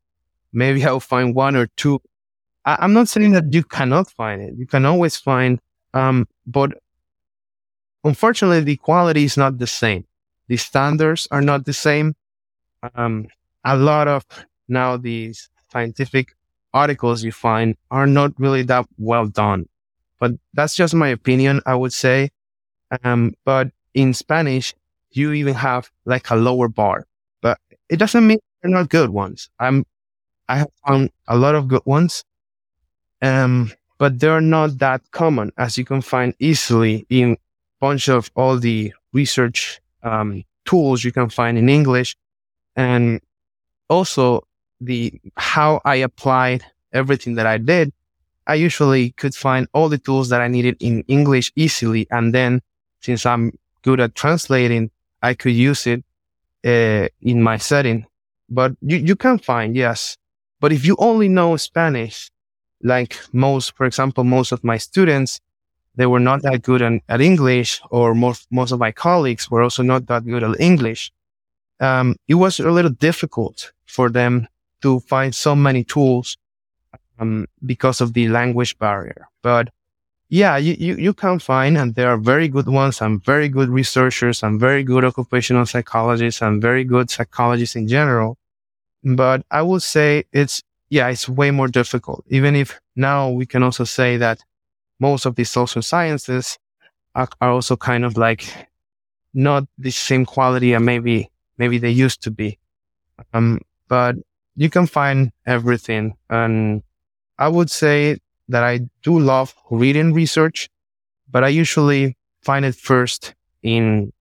Maybe 0.52 0.84
I'll 0.84 1.00
find 1.00 1.34
one 1.34 1.56
or 1.56 1.68
two. 1.76 2.00
I- 2.64 2.78
I'm 2.80 2.92
not 2.92 3.08
saying 3.08 3.32
that 3.32 3.52
you 3.52 3.64
cannot 3.64 4.10
find 4.10 4.42
it. 4.42 4.54
You 4.56 4.66
can 4.66 4.84
always 4.84 5.16
find, 5.16 5.60
um, 5.94 6.28
but 6.46 6.72
unfortunately, 8.04 8.60
the 8.60 8.76
quality 8.76 9.24
is 9.24 9.36
not 9.36 9.58
the 9.58 9.66
same. 9.66 10.04
The 10.48 10.56
standards 10.56 11.28
are 11.30 11.42
not 11.42 11.64
the 11.64 11.72
same. 11.72 12.14
Um, 12.94 13.28
a 13.64 13.76
lot 13.76 14.08
of 14.08 14.24
now 14.68 14.96
these 14.96 15.48
scientific 15.70 16.34
articles 16.72 17.22
you 17.22 17.32
find 17.32 17.76
are 17.90 18.06
not 18.06 18.32
really 18.38 18.62
that 18.62 18.86
well 18.98 19.26
done. 19.26 19.68
But 20.18 20.32
that's 20.54 20.74
just 20.76 20.94
my 20.94 21.08
opinion, 21.08 21.60
I 21.66 21.74
would 21.74 21.92
say. 21.92 22.30
Um, 23.04 23.34
but 23.44 23.70
in 23.94 24.14
Spanish, 24.14 24.74
you 25.12 25.32
even 25.32 25.54
have 25.54 25.90
like 26.04 26.30
a 26.30 26.36
lower 26.36 26.68
bar, 26.68 27.06
but 27.40 27.58
it 27.88 27.96
doesn't 27.96 28.26
mean 28.26 28.38
they're 28.62 28.70
not 28.70 28.88
good 28.88 29.10
ones. 29.10 29.50
I'm, 29.58 29.84
I 30.48 30.58
have 30.58 30.70
found 30.86 31.10
a 31.28 31.36
lot 31.36 31.54
of 31.54 31.68
good 31.68 31.82
ones. 31.84 32.24
Um, 33.22 33.72
but 33.98 34.18
they're 34.18 34.40
not 34.40 34.78
that 34.78 35.02
common 35.10 35.52
as 35.58 35.76
you 35.76 35.84
can 35.84 36.00
find 36.00 36.34
easily 36.38 37.06
in 37.10 37.36
bunch 37.80 38.08
of 38.08 38.30
all 38.36 38.58
the 38.58 38.92
research, 39.12 39.80
um, 40.02 40.44
tools 40.64 41.02
you 41.02 41.12
can 41.12 41.28
find 41.28 41.58
in 41.58 41.68
English. 41.68 42.16
And 42.76 43.20
also 43.88 44.46
the, 44.80 45.20
how 45.36 45.80
I 45.84 45.96
applied 45.96 46.64
everything 46.92 47.34
that 47.36 47.46
I 47.46 47.58
did, 47.58 47.92
I 48.46 48.54
usually 48.54 49.10
could 49.12 49.34
find 49.34 49.68
all 49.72 49.88
the 49.88 49.98
tools 49.98 50.28
that 50.28 50.40
I 50.40 50.48
needed 50.48 50.76
in 50.80 51.04
English 51.08 51.52
easily. 51.56 52.06
And 52.10 52.34
then 52.34 52.62
since 53.00 53.26
I'm 53.26 53.52
good 53.82 54.00
at 54.00 54.14
translating, 54.14 54.90
I 55.22 55.34
could 55.34 55.52
use 55.52 55.86
it 55.86 56.04
uh, 56.64 57.08
in 57.20 57.42
my 57.42 57.56
setting. 57.56 58.06
But 58.48 58.72
you, 58.82 58.96
you 58.96 59.16
can 59.16 59.38
find, 59.38 59.76
yes. 59.76 60.16
But 60.60 60.72
if 60.72 60.84
you 60.84 60.96
only 60.98 61.28
know 61.28 61.56
Spanish, 61.56 62.30
like 62.82 63.18
most, 63.32 63.76
for 63.76 63.86
example, 63.86 64.24
most 64.24 64.52
of 64.52 64.64
my 64.64 64.76
students, 64.76 65.40
they 66.00 66.06
were 66.06 66.18
not 66.30 66.40
that 66.40 66.62
good 66.62 66.80
at, 66.80 67.20
English 67.20 67.78
or 67.90 68.14
most, 68.14 68.46
most 68.50 68.72
of 68.72 68.78
my 68.78 68.90
colleagues 68.90 69.50
were 69.50 69.62
also 69.62 69.82
not 69.82 70.06
that 70.06 70.24
good 70.24 70.42
at 70.42 70.58
English. 70.58 71.12
Um, 71.78 72.16
it 72.26 72.36
was 72.36 72.58
a 72.58 72.70
little 72.70 72.90
difficult 72.90 73.72
for 73.84 74.08
them 74.08 74.48
to 74.80 75.00
find 75.00 75.34
so 75.34 75.54
many 75.54 75.84
tools 75.84 76.38
um, 77.18 77.46
because 77.66 78.00
of 78.00 78.14
the 78.14 78.28
language 78.28 78.78
barrier. 78.78 79.28
But 79.42 79.68
yeah, 80.30 80.56
you, 80.56 80.74
you, 80.78 80.94
you 80.96 81.12
can 81.12 81.38
find, 81.38 81.76
and 81.76 81.94
there 81.94 82.08
are 82.08 82.16
very 82.16 82.48
good 82.48 82.68
ones 82.68 83.02
and 83.02 83.22
very 83.22 83.50
good 83.50 83.68
researchers 83.68 84.42
and 84.42 84.58
very 84.58 84.82
good 84.82 85.04
occupational 85.04 85.66
psychologists 85.66 86.40
and 86.40 86.62
very 86.62 86.84
good 86.84 87.10
psychologists 87.10 87.76
in 87.76 87.88
general. 87.88 88.38
But 89.04 89.44
I 89.50 89.60
would 89.60 89.82
say 89.82 90.24
it's, 90.32 90.62
yeah, 90.88 91.08
it's 91.08 91.28
way 91.28 91.50
more 91.50 91.68
difficult. 91.68 92.24
Even 92.28 92.56
if 92.56 92.80
now 92.96 93.28
we 93.28 93.44
can 93.44 93.62
also 93.62 93.84
say 93.84 94.16
that 94.16 94.42
most 95.00 95.26
of 95.26 95.36
the 95.36 95.44
social 95.44 95.82
sciences 95.82 96.58
are, 97.14 97.28
are 97.40 97.50
also 97.50 97.76
kind 97.76 98.04
of 98.04 98.16
like 98.16 98.44
not 99.34 99.64
the 99.78 99.90
same 99.90 100.24
quality 100.26 100.72
and 100.74 100.84
maybe, 100.84 101.30
maybe 101.58 101.78
they 101.78 101.90
used 101.90 102.22
to 102.24 102.30
be. 102.30 102.58
Um, 103.32 103.60
but 103.88 104.16
you 104.56 104.70
can 104.70 104.86
find 104.86 105.32
everything. 105.46 106.16
And 106.28 106.82
I 107.38 107.48
would 107.48 107.70
say 107.70 108.18
that 108.48 108.64
I 108.64 108.80
do 109.02 109.18
love 109.18 109.54
reading 109.70 110.12
research, 110.12 110.68
but 111.30 111.44
I 111.44 111.48
usually 111.48 112.16
find 112.42 112.64
it 112.64 112.74
first 112.74 113.34
in, 113.62 114.12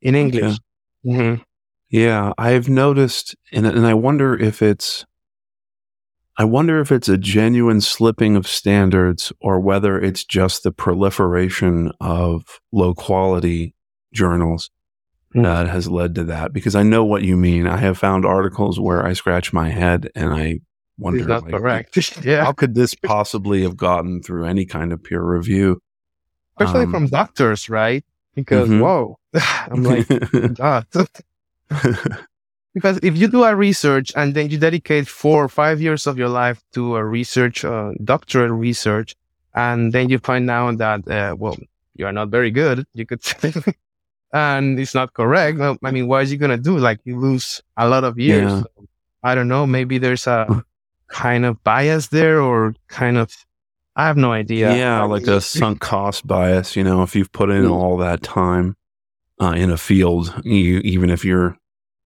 in 0.00 0.14
English. 0.14 0.58
Mhm. 1.04 1.44
Yeah, 1.90 2.32
I've 2.38 2.68
noticed, 2.68 3.36
and, 3.52 3.66
and 3.66 3.86
I 3.86 3.94
wonder 3.94 4.34
if 4.34 4.62
it's, 4.62 5.04
I 6.36 6.44
wonder 6.44 6.80
if 6.80 6.90
it's 6.90 7.08
a 7.08 7.16
genuine 7.18 7.80
slipping 7.80 8.34
of 8.36 8.46
standards 8.46 9.32
or 9.40 9.60
whether 9.60 10.00
it's 10.00 10.24
just 10.24 10.62
the 10.64 10.72
proliferation 10.72 11.92
of 12.00 12.60
low 12.72 12.94
quality 12.94 13.74
journals 14.12 14.70
Mm. 15.34 15.42
that 15.42 15.66
has 15.68 15.88
led 15.88 16.14
to 16.14 16.22
that. 16.24 16.52
Because 16.52 16.76
I 16.76 16.84
know 16.84 17.04
what 17.04 17.22
you 17.22 17.36
mean. 17.36 17.66
I 17.66 17.76
have 17.78 17.98
found 17.98 18.24
articles 18.24 18.78
where 18.78 19.04
I 19.04 19.14
scratch 19.14 19.52
my 19.52 19.68
head 19.68 20.08
and 20.14 20.32
I 20.32 20.60
wonder, 20.96 21.24
that 21.24 21.42
like, 21.42 21.50
correct? 21.52 21.96
yeah. 22.24 22.44
how 22.44 22.52
could 22.52 22.74
this 22.76 22.94
possibly 22.94 23.62
have 23.62 23.76
gotten 23.76 24.22
through 24.22 24.44
any 24.44 24.64
kind 24.64 24.92
of 24.92 25.02
peer 25.02 25.22
review? 25.24 25.80
Especially 26.60 26.84
Um, 26.84 26.90
from 26.92 27.06
doctors, 27.08 27.68
right? 27.68 28.04
Because, 28.36 28.68
Mhm. 28.68 28.80
whoa, 28.80 29.18
I'm 29.70 29.82
like, 29.82 30.06
God. 30.54 30.86
Because 32.74 32.98
if 33.02 33.16
you 33.16 33.28
do 33.28 33.44
a 33.44 33.54
research 33.54 34.12
and 34.16 34.34
then 34.34 34.50
you 34.50 34.58
dedicate 34.58 35.06
four 35.08 35.44
or 35.44 35.48
five 35.48 35.80
years 35.80 36.06
of 36.06 36.18
your 36.18 36.28
life 36.28 36.60
to 36.72 36.96
a 36.96 37.04
research, 37.04 37.64
uh, 37.64 37.92
doctorate 38.02 38.50
research, 38.50 39.14
and 39.54 39.92
then 39.92 40.08
you 40.10 40.18
find 40.18 40.50
out 40.50 40.78
that, 40.78 41.06
uh, 41.08 41.34
well, 41.38 41.56
you 41.94 42.04
are 42.06 42.12
not 42.12 42.28
very 42.28 42.50
good, 42.50 42.84
you 42.94 43.06
could 43.06 43.22
say, 43.30 43.52
and 44.32 44.78
it's 44.80 44.94
not 44.94 45.14
correct. 45.14 45.58
Well, 45.58 45.76
I 45.84 45.90
mean, 45.92 46.08
what 46.08 46.24
is 46.24 46.32
you 46.32 46.38
going 46.38 46.50
to 46.50 46.56
do? 46.70 46.76
Like 46.76 47.00
you 47.04 47.18
lose 47.18 47.62
a 47.76 47.88
lot 47.88 48.02
of 48.04 48.18
years. 48.18 48.50
Yeah. 48.50 48.62
So, 48.62 48.86
I 49.22 49.34
don't 49.34 49.48
know. 49.48 49.66
Maybe 49.66 49.98
there's 49.98 50.26
a 50.26 50.64
kind 51.08 51.44
of 51.46 51.62
bias 51.64 52.08
there 52.08 52.40
or 52.40 52.74
kind 52.88 53.16
of, 53.16 53.30
I 53.96 54.06
have 54.06 54.16
no 54.16 54.32
idea. 54.32 54.76
Yeah, 54.76 55.02
like 55.04 55.26
a 55.28 55.40
sunk 55.40 55.80
cost 55.80 56.26
bias. 56.26 56.74
You 56.76 56.82
know, 56.82 57.02
if 57.04 57.14
you've 57.14 57.30
put 57.32 57.48
in 57.50 57.62
Mm. 57.64 57.70
all 57.70 57.96
that 57.98 58.22
time 58.22 58.76
uh, 59.40 59.54
in 59.56 59.70
a 59.70 59.76
field, 59.76 60.34
you, 60.44 60.80
even 60.80 61.08
if 61.10 61.24
you're 61.24 61.56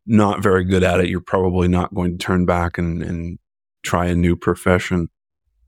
not 0.09 0.43
very 0.43 0.65
good 0.65 0.83
at 0.83 0.99
it, 1.01 1.09
you're 1.09 1.21
probably 1.21 1.69
not 1.69 1.95
going 1.95 2.13
to 2.19 2.19
turn 2.19 2.47
back 2.47 2.79
and, 2.79 3.03
and 3.03 3.39
try 3.83 4.07
a 4.07 4.15
new 4.17 4.35
profession. 4.35 5.09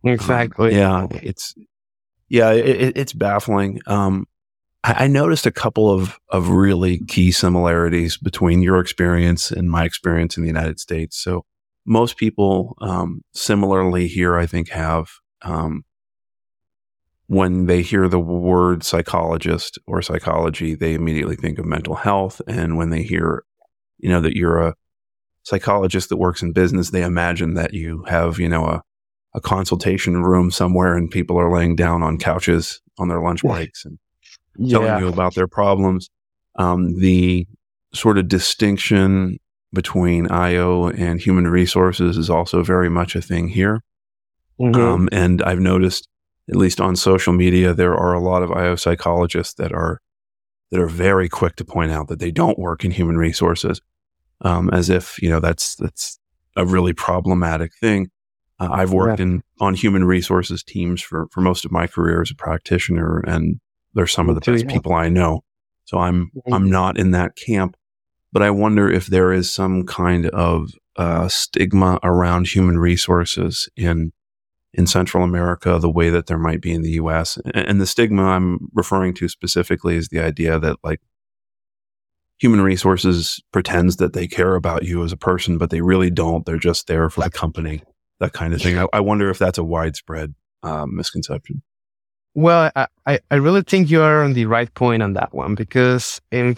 Um, 0.04 0.10
Exactly. 0.12 0.74
yeah, 0.74 1.06
it's 1.10 1.54
yeah, 2.28 2.50
it, 2.52 2.66
it- 2.66 2.96
it's 2.96 3.12
baffling. 3.12 3.80
Um, 3.86 4.26
I, 4.82 5.04
I 5.04 5.06
noticed 5.08 5.44
a 5.46 5.50
couple 5.52 5.90
of 5.90 6.18
of 6.30 6.48
really 6.48 7.04
key 7.06 7.30
similarities 7.32 8.16
between 8.16 8.62
your 8.62 8.80
experience 8.80 9.50
and 9.50 9.70
my 9.70 9.84
experience 9.84 10.36
in 10.36 10.42
the 10.42 10.48
United 10.48 10.80
States. 10.80 11.16
So 11.22 11.44
most 11.84 12.16
people 12.16 12.76
um, 12.80 13.22
similarly 13.34 14.06
here, 14.08 14.36
I 14.38 14.46
think, 14.46 14.70
have 14.70 15.08
um, 15.42 15.84
when 17.26 17.66
they 17.66 17.82
hear 17.82 18.08
the 18.08 18.18
word 18.18 18.82
psychologist 18.82 19.78
or 19.86 20.02
psychology, 20.02 20.74
they 20.74 20.94
immediately 20.94 21.36
think 21.36 21.58
of 21.58 21.64
mental 21.64 21.94
health. 21.94 22.40
And 22.46 22.76
when 22.76 22.90
they 22.90 23.02
hear, 23.02 23.44
you 24.02 24.08
know, 24.08 24.20
that 24.20 24.36
you're 24.36 24.60
a 24.60 24.74
psychologist 25.42 26.08
that 26.08 26.16
works 26.16 26.42
in 26.42 26.52
business, 26.52 26.90
they 26.90 27.02
imagine 27.02 27.54
that 27.54 27.74
you 27.74 28.04
have, 28.04 28.38
you 28.38 28.48
know, 28.48 28.66
a, 28.66 28.82
a 29.34 29.40
consultation 29.40 30.22
room 30.22 30.50
somewhere 30.50 30.96
and 30.96 31.10
people 31.10 31.38
are 31.38 31.52
laying 31.52 31.76
down 31.76 32.02
on 32.02 32.18
couches 32.18 32.80
on 32.98 33.08
their 33.08 33.20
lunch 33.20 33.42
breaks 33.42 33.84
and 33.84 33.98
yeah. 34.56 34.78
telling 34.78 35.02
you 35.02 35.08
about 35.08 35.34
their 35.34 35.48
problems. 35.48 36.10
Um, 36.56 36.98
the 36.98 37.46
sort 37.94 38.18
of 38.18 38.28
distinction 38.28 39.38
between 39.72 40.30
IO 40.30 40.88
and 40.88 41.20
human 41.20 41.46
resources 41.46 42.16
is 42.16 42.28
also 42.28 42.62
very 42.62 42.90
much 42.90 43.14
a 43.14 43.22
thing 43.22 43.48
here. 43.48 43.82
Mm-hmm. 44.60 44.80
Um, 44.80 45.08
and 45.12 45.42
I've 45.42 45.60
noticed, 45.60 46.08
at 46.48 46.56
least 46.56 46.80
on 46.80 46.96
social 46.96 47.32
media, 47.32 47.72
there 47.72 47.94
are 47.94 48.12
a 48.12 48.20
lot 48.20 48.42
of 48.42 48.50
IO 48.50 48.74
psychologists 48.74 49.54
that 49.54 49.72
are 49.72 50.00
that 50.70 50.80
are 50.80 50.86
very 50.86 51.28
quick 51.28 51.56
to 51.56 51.64
point 51.64 51.90
out 51.90 52.08
that 52.08 52.20
they 52.20 52.30
don't 52.30 52.58
work 52.58 52.84
in 52.84 52.92
human 52.92 53.16
resources, 53.16 53.80
um, 54.42 54.70
as 54.70 54.90
if 54.90 55.20
you 55.22 55.28
know 55.28 55.40
that's 55.40 55.76
that's 55.76 56.18
a 56.56 56.66
really 56.66 56.92
problematic 56.92 57.74
thing. 57.74 58.10
Uh, 58.58 58.68
I've 58.70 58.92
worked 58.92 59.20
yeah. 59.20 59.26
in 59.26 59.42
on 59.60 59.74
human 59.74 60.04
resources 60.04 60.62
teams 60.62 61.00
for 61.00 61.28
for 61.30 61.40
most 61.40 61.64
of 61.64 61.72
my 61.72 61.86
career 61.86 62.22
as 62.22 62.30
a 62.30 62.34
practitioner, 62.34 63.20
and 63.20 63.60
they're 63.94 64.06
some 64.06 64.28
of 64.28 64.34
the 64.34 64.40
best 64.40 64.64
yeah. 64.64 64.72
people 64.72 64.92
I 64.92 65.08
know. 65.08 65.42
So 65.84 65.98
I'm 65.98 66.26
mm-hmm. 66.26 66.52
I'm 66.52 66.70
not 66.70 66.98
in 66.98 67.12
that 67.12 67.36
camp, 67.36 67.76
but 68.32 68.42
I 68.42 68.50
wonder 68.50 68.90
if 68.90 69.06
there 69.06 69.32
is 69.32 69.52
some 69.52 69.84
kind 69.86 70.26
of 70.26 70.70
uh, 70.96 71.28
stigma 71.28 71.98
around 72.02 72.48
human 72.48 72.78
resources 72.78 73.68
in 73.76 74.12
in 74.72 74.86
Central 74.86 75.24
America 75.24 75.78
the 75.80 75.90
way 75.90 76.10
that 76.10 76.26
there 76.26 76.38
might 76.38 76.60
be 76.60 76.72
in 76.72 76.82
the 76.82 76.92
US. 76.92 77.38
And 77.54 77.80
the 77.80 77.86
stigma 77.86 78.22
I'm 78.22 78.68
referring 78.72 79.14
to 79.14 79.28
specifically 79.28 79.96
is 79.96 80.08
the 80.08 80.20
idea 80.20 80.58
that 80.58 80.76
like 80.84 81.00
human 82.40 82.62
resources 82.62 83.40
pretends 83.52 83.96
that 83.96 84.14
they 84.14 84.26
care 84.26 84.54
about 84.54 84.84
you 84.84 85.04
as 85.04 85.12
a 85.12 85.16
person, 85.16 85.58
but 85.58 85.70
they 85.70 85.82
really 85.82 86.10
don't. 86.10 86.46
They're 86.46 86.58
just 86.58 86.86
there 86.86 87.10
for 87.10 87.22
the 87.22 87.30
company, 87.30 87.82
that 88.18 88.32
kind 88.32 88.54
of 88.54 88.62
thing. 88.62 88.78
I, 88.78 88.86
I 88.92 89.00
wonder 89.00 89.30
if 89.30 89.38
that's 89.38 89.58
a 89.58 89.64
widespread 89.64 90.34
um, 90.62 90.96
misconception. 90.96 91.62
Well, 92.34 92.70
I, 92.74 93.18
I 93.30 93.34
really 93.36 93.62
think 93.62 93.90
you 93.90 94.02
are 94.02 94.22
on 94.22 94.32
the 94.32 94.46
right 94.46 94.72
point 94.74 95.02
on 95.02 95.12
that 95.14 95.34
one 95.34 95.54
because 95.54 96.20
in 96.30 96.56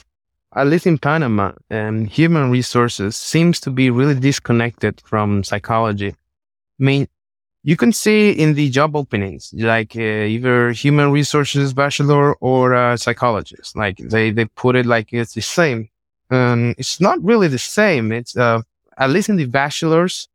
at 0.55 0.67
least 0.67 0.87
in 0.87 0.99
Panama, 0.99 1.53
um, 1.71 2.05
human 2.05 2.51
resources 2.51 3.17
seems 3.17 3.59
to 3.61 3.71
be 3.71 3.89
really 3.91 4.15
disconnected 4.15 5.01
from 5.05 5.43
psychology. 5.43 6.11
I 6.11 6.15
mean, 6.79 7.09
you 7.65 7.77
can 7.77 7.93
see 7.93 8.31
in 8.31 8.55
the 8.55 8.69
job 8.71 8.97
openings, 8.97 9.55
like 9.57 9.95
uh, 9.97 10.01
either 10.01 10.73
human 10.73 11.13
resources 11.13 11.73
bachelor 11.73 12.35
or 12.35 12.73
a 12.73 12.99
psychologist. 12.99 13.77
Like 13.77 13.99
they, 13.99 14.31
they 14.33 14.47
put 14.47 14.75
it 14.75 14.85
like 14.87 15.13
it's 15.13 15.35
the 15.35 15.43
same. 15.43 15.89
Um, 16.31 16.75
it's 16.77 17.01
not 17.01 17.23
really 17.23 17.49
the 17.49 17.59
same. 17.59 18.11
It's, 18.11 18.37
uh, 18.37 18.63
at 18.99 19.11
least 19.11 19.29
in 19.29 19.37
the 19.37 19.45
bachelors, 19.45 20.29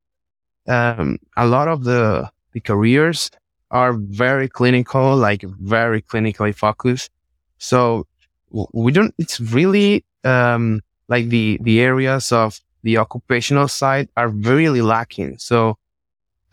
um, 0.68 1.20
a 1.36 1.46
lot 1.46 1.68
of 1.68 1.84
the, 1.84 2.30
the 2.54 2.60
careers 2.62 3.30
are 3.72 3.94
very 3.94 4.48
clinical, 4.48 5.16
like 5.16 5.42
very 5.42 6.02
clinically 6.02 6.56
focused. 6.56 7.12
So 7.58 8.08
we 8.52 8.92
don't, 8.94 9.14
it's 9.18 9.40
really, 9.42 10.06
um, 10.24 10.82
like 11.10 11.28
the, 11.28 11.58
the 11.62 11.82
areas 11.82 12.32
of 12.32 12.60
the 12.84 12.98
occupational 12.98 13.68
side 13.68 14.08
are 14.16 14.30
really 14.30 14.82
lacking. 14.82 15.38
So, 15.40 15.78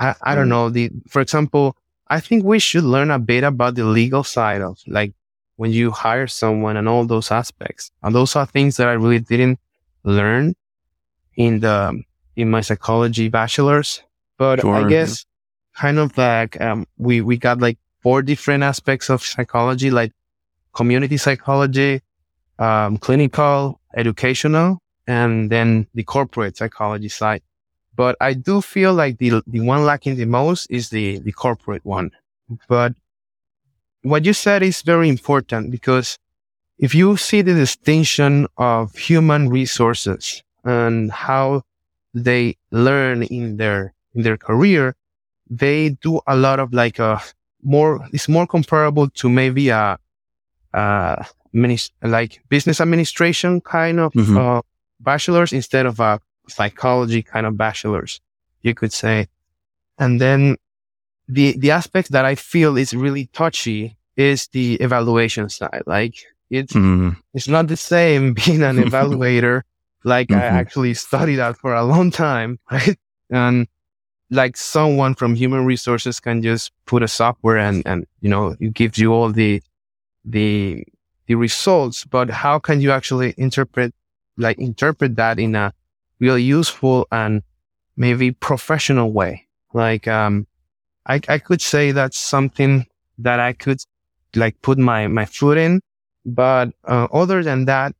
I, 0.04 0.32
I 0.32 0.34
don't 0.34 0.46
mm. 0.46 0.56
know. 0.56 0.70
The, 0.70 0.90
for 1.08 1.20
example, 1.20 1.76
I 2.08 2.20
think 2.20 2.44
we 2.44 2.58
should 2.58 2.84
learn 2.84 3.10
a 3.10 3.18
bit 3.18 3.44
about 3.44 3.74
the 3.74 3.84
legal 3.84 4.24
side 4.24 4.60
of 4.60 4.78
like 4.86 5.12
when 5.56 5.70
you 5.70 5.90
hire 5.90 6.26
someone 6.26 6.76
and 6.76 6.88
all 6.88 7.04
those 7.06 7.30
aspects. 7.30 7.90
And 8.02 8.14
those 8.14 8.36
are 8.36 8.46
things 8.46 8.76
that 8.76 8.88
I 8.88 8.92
really 8.92 9.20
didn't 9.20 9.58
learn 10.02 10.54
in 11.36 11.60
the, 11.60 12.02
in 12.36 12.50
my 12.50 12.60
psychology 12.60 13.28
bachelor's. 13.28 14.02
But 14.36 14.60
sure. 14.60 14.74
I 14.74 14.88
guess 14.88 15.24
kind 15.76 15.98
of 15.98 16.16
like, 16.18 16.60
um, 16.60 16.86
we, 16.98 17.20
we 17.20 17.36
got 17.36 17.60
like 17.60 17.78
four 18.02 18.20
different 18.22 18.62
aspects 18.62 19.08
of 19.08 19.22
psychology, 19.22 19.90
like 19.90 20.12
community 20.72 21.16
psychology, 21.16 22.02
um, 22.58 22.98
clinical, 22.98 23.80
educational, 23.96 24.78
and 25.06 25.50
then 25.50 25.86
the 25.94 26.02
corporate 26.02 26.56
psychology 26.56 27.08
side. 27.08 27.42
But 27.96 28.16
I 28.20 28.34
do 28.34 28.60
feel 28.60 28.92
like 28.92 29.18
the, 29.18 29.42
the 29.46 29.60
one 29.60 29.84
lacking 29.84 30.16
the 30.16 30.24
most 30.26 30.66
is 30.70 30.90
the, 30.90 31.18
the 31.18 31.32
corporate 31.32 31.84
one. 31.84 32.10
But 32.68 32.94
what 34.02 34.24
you 34.24 34.32
said 34.32 34.62
is 34.62 34.82
very 34.82 35.08
important 35.08 35.70
because 35.70 36.18
if 36.78 36.94
you 36.94 37.16
see 37.16 37.40
the 37.42 37.54
distinction 37.54 38.46
of 38.56 38.94
human 38.96 39.48
resources 39.48 40.42
and 40.64 41.10
how 41.10 41.62
they 42.12 42.56
learn 42.70 43.22
in 43.22 43.56
their, 43.56 43.94
in 44.14 44.22
their 44.22 44.36
career, 44.36 44.96
they 45.48 45.90
do 45.90 46.20
a 46.26 46.36
lot 46.36 46.58
of 46.58 46.72
like 46.72 46.98
a 46.98 47.22
more, 47.62 48.06
it's 48.12 48.28
more 48.28 48.46
comparable 48.46 49.08
to 49.10 49.28
maybe 49.28 49.68
a, 49.68 49.98
uh, 50.72 51.24
like 52.02 52.42
business 52.48 52.80
administration 52.80 53.60
kind 53.60 54.00
of, 54.00 54.12
mm-hmm. 54.12 54.36
uh, 54.36 54.60
bachelor's 55.00 55.52
instead 55.52 55.86
of 55.86 56.00
a 56.00 56.20
psychology 56.48 57.22
kind 57.22 57.46
of 57.46 57.56
bachelor's, 57.56 58.20
you 58.62 58.74
could 58.74 58.92
say. 58.92 59.28
And 59.98 60.20
then 60.20 60.56
the, 61.28 61.56
the 61.58 61.70
aspect 61.70 62.10
that 62.12 62.24
I 62.24 62.34
feel 62.34 62.76
is 62.76 62.94
really 62.94 63.26
touchy 63.26 63.96
is 64.16 64.48
the 64.48 64.74
evaluation 64.74 65.48
side. 65.48 65.82
Like 65.86 66.16
it's, 66.50 66.72
mm. 66.72 67.16
it's 67.32 67.48
not 67.48 67.68
the 67.68 67.76
same 67.76 68.34
being 68.44 68.62
an 68.62 68.76
evaluator. 68.76 69.62
like 70.04 70.28
mm-hmm. 70.28 70.40
I 70.40 70.44
actually 70.44 70.94
studied 70.94 71.36
that 71.36 71.56
for 71.56 71.74
a 71.74 71.84
long 71.84 72.10
time, 72.10 72.58
right? 72.70 72.98
And 73.30 73.66
like 74.30 74.56
someone 74.56 75.14
from 75.14 75.34
human 75.34 75.64
resources 75.64 76.20
can 76.20 76.42
just 76.42 76.72
put 76.86 77.02
a 77.02 77.08
software 77.08 77.58
and, 77.58 77.82
and, 77.86 78.06
you 78.20 78.28
know, 78.28 78.56
it 78.60 78.74
gives 78.74 78.98
you 78.98 79.12
all 79.12 79.30
the, 79.30 79.62
the, 80.24 80.84
the 81.26 81.34
results, 81.34 82.04
but 82.04 82.30
how 82.30 82.58
can 82.58 82.80
you 82.80 82.90
actually 82.90 83.34
interpret, 83.38 83.94
like 84.36 84.58
interpret 84.58 85.16
that 85.16 85.38
in 85.38 85.54
a 85.54 85.72
really 86.24 86.42
useful 86.42 87.06
and 87.12 87.42
maybe 87.96 88.32
professional 88.32 89.12
way. 89.12 89.46
Like, 89.72 90.08
um, 90.08 90.46
I, 91.06 91.20
I 91.28 91.38
could 91.38 91.60
say 91.60 91.92
that's 91.92 92.18
something 92.18 92.86
that 93.18 93.38
I 93.40 93.52
could 93.52 93.80
like 94.34 94.60
put 94.62 94.78
my, 94.78 95.06
my 95.06 95.26
foot 95.26 95.58
in. 95.58 95.80
But, 96.24 96.66
uh, 96.84 97.06
other 97.12 97.42
than 97.42 97.66
that, 97.66 97.94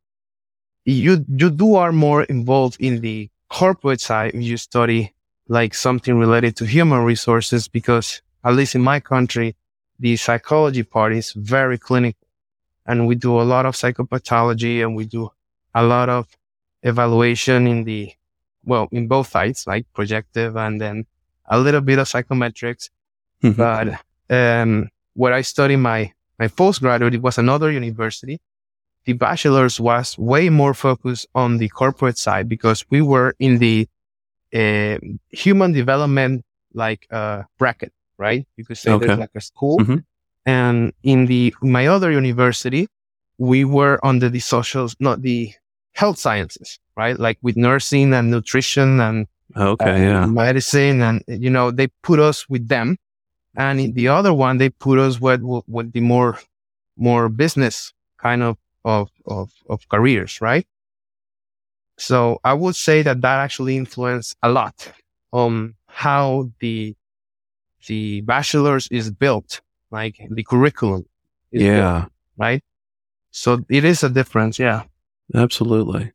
you, 0.85 1.25
you 1.41 1.49
do 1.49 1.75
are 1.75 1.91
more 1.91 2.23
involved 2.23 2.77
in 2.79 3.01
the 3.01 3.29
corporate 3.49 4.01
side. 4.01 4.33
You 4.33 4.57
study 4.57 5.13
like 5.47 5.73
something 5.75 6.17
related 6.17 6.55
to 6.57 6.65
human 6.65 7.01
resources 7.03 7.67
because 7.67 8.21
at 8.43 8.55
least 8.55 8.75
in 8.75 8.81
my 8.81 8.99
country, 8.99 9.55
the 9.99 10.15
psychology 10.17 10.83
part 10.83 11.13
is 11.13 11.31
very 11.33 11.77
clinical 11.77 12.27
and 12.85 13.07
we 13.07 13.15
do 13.15 13.39
a 13.39 13.43
lot 13.53 13.65
of 13.65 13.75
psychopathology 13.75 14.81
and 14.81 14.95
we 14.95 15.05
do 15.05 15.29
a 15.73 15.83
lot 15.83 16.09
of 16.09 16.27
evaluation 16.85 17.67
in 17.67 17.83
the, 17.83 18.13
well, 18.63 18.87
in 18.91 19.07
both 19.07 19.27
sides, 19.29 19.67
like 19.67 19.85
projective 19.93 20.55
and 20.55 20.79
then 20.79 21.05
a 21.47 21.59
little 21.59 21.81
bit 21.81 21.99
of 21.99 22.07
psychometrics. 22.07 22.89
Mm-hmm. 23.43 23.59
But, 23.59 23.99
um, 24.29 24.89
where 25.13 25.33
I 25.33 25.41
studied 25.41 25.77
my, 25.77 26.13
my 26.39 26.47
postgraduate, 26.47 27.15
it 27.15 27.21
was 27.21 27.37
another 27.37 27.71
university. 27.71 28.39
The 29.05 29.13
bachelor's 29.13 29.79
was 29.79 30.17
way 30.17 30.49
more 30.49 30.73
focused 30.73 31.27
on 31.35 31.57
the 31.57 31.69
corporate 31.69 32.17
side 32.17 32.47
because 32.47 32.85
we 32.89 33.01
were 33.01 33.35
in 33.39 33.57
the, 33.57 33.87
uh, 34.53 34.97
human 35.29 35.73
development, 35.73 36.45
like, 36.73 37.07
uh, 37.11 37.43
bracket, 37.57 37.93
right? 38.17 38.47
You 38.57 38.65
could 38.65 38.77
say 38.77 38.91
okay. 38.91 39.07
there's 39.07 39.19
like 39.19 39.35
a 39.35 39.41
school. 39.41 39.79
Mm-hmm. 39.79 39.97
And 40.45 40.93
in 41.03 41.25
the, 41.25 41.53
my 41.61 41.87
other 41.87 42.11
university, 42.11 42.87
we 43.37 43.65
were 43.65 43.99
under 44.03 44.29
the 44.29 44.39
social, 44.39 44.87
not 44.99 45.21
the 45.21 45.51
health 45.95 46.19
sciences, 46.19 46.79
right? 46.95 47.17
Like 47.17 47.37
with 47.41 47.57
nursing 47.57 48.13
and 48.13 48.29
nutrition 48.29 48.99
and 48.99 49.27
okay, 49.55 49.91
uh, 49.91 49.97
yeah, 49.97 50.25
medicine, 50.25 51.01
and 51.01 51.23
you 51.27 51.49
know 51.49 51.71
they 51.71 51.87
put 52.03 52.19
us 52.19 52.47
with 52.49 52.67
them, 52.67 52.97
and 53.55 53.79
in 53.79 53.93
the 53.93 54.09
other 54.09 54.33
one 54.33 54.57
they 54.57 54.69
put 54.69 54.99
us 54.99 55.19
with 55.19 55.41
with 55.43 55.91
the 55.93 56.01
more 56.01 56.39
more 56.97 57.29
business 57.29 57.93
kind 58.17 58.43
of 58.43 58.57
of 58.83 59.09
of, 59.25 59.51
of 59.69 59.87
careers, 59.89 60.39
right? 60.41 60.67
So 61.97 62.39
I 62.43 62.53
would 62.53 62.75
say 62.75 63.01
that 63.03 63.21
that 63.21 63.39
actually 63.39 63.77
influenced 63.77 64.35
a 64.43 64.49
lot 64.49 64.91
on 65.31 65.75
how 65.87 66.51
the 66.59 66.95
the 67.87 68.21
bachelor's 68.21 68.87
is 68.91 69.11
built, 69.11 69.61
like 69.91 70.19
the 70.29 70.43
curriculum. 70.43 71.05
yeah. 71.51 71.99
Built, 71.99 72.11
right. 72.37 72.63
So 73.31 73.63
it 73.69 73.85
is 73.85 74.03
a 74.03 74.09
difference. 74.09 74.59
Yeah. 74.59 74.83
Absolutely. 75.33 76.11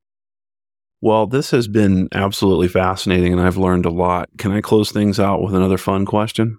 Well, 1.01 1.27
this 1.27 1.51
has 1.51 1.66
been 1.66 2.09
absolutely 2.12 2.68
fascinating 2.68 3.33
and 3.33 3.40
I've 3.40 3.57
learned 3.57 3.87
a 3.87 3.90
lot. 3.90 4.29
Can 4.38 4.53
I 4.53 4.61
close 4.61 4.92
things 4.92 5.18
out 5.18 5.42
with 5.42 5.55
another 5.55 5.79
fun 5.79 6.05
question? 6.05 6.59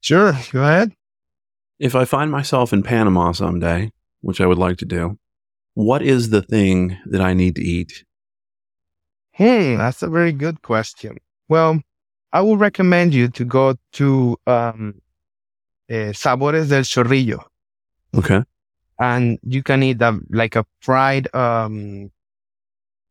Sure. 0.00 0.32
Go 0.52 0.62
ahead. 0.62 0.92
If 1.78 1.94
I 1.94 2.04
find 2.04 2.30
myself 2.30 2.72
in 2.72 2.82
Panama 2.82 3.32
someday, 3.32 3.92
which 4.20 4.40
I 4.40 4.46
would 4.46 4.58
like 4.58 4.78
to 4.78 4.84
do, 4.84 5.18
what 5.74 6.02
is 6.02 6.30
the 6.30 6.42
thing 6.42 6.96
that 7.06 7.20
I 7.20 7.34
need 7.34 7.54
to 7.56 7.62
eat? 7.62 8.04
Hmm, 9.32 9.76
that's 9.76 10.02
a 10.02 10.08
very 10.08 10.32
good 10.32 10.62
question. 10.62 11.18
Well, 11.48 11.80
I 12.32 12.40
would 12.40 12.58
recommend 12.58 13.14
you 13.14 13.28
to 13.28 13.44
go 13.44 13.76
to 13.92 14.36
um, 14.46 15.00
uh, 15.90 16.12
Sabores 16.12 16.70
del 16.70 16.82
Chorrillo. 16.82 17.44
Okay. 18.16 18.42
And 18.98 19.38
you 19.42 19.62
can 19.62 19.82
eat 19.82 20.00
a, 20.00 20.18
like 20.30 20.56
a 20.56 20.64
fried 20.80 21.32
um, 21.34 22.10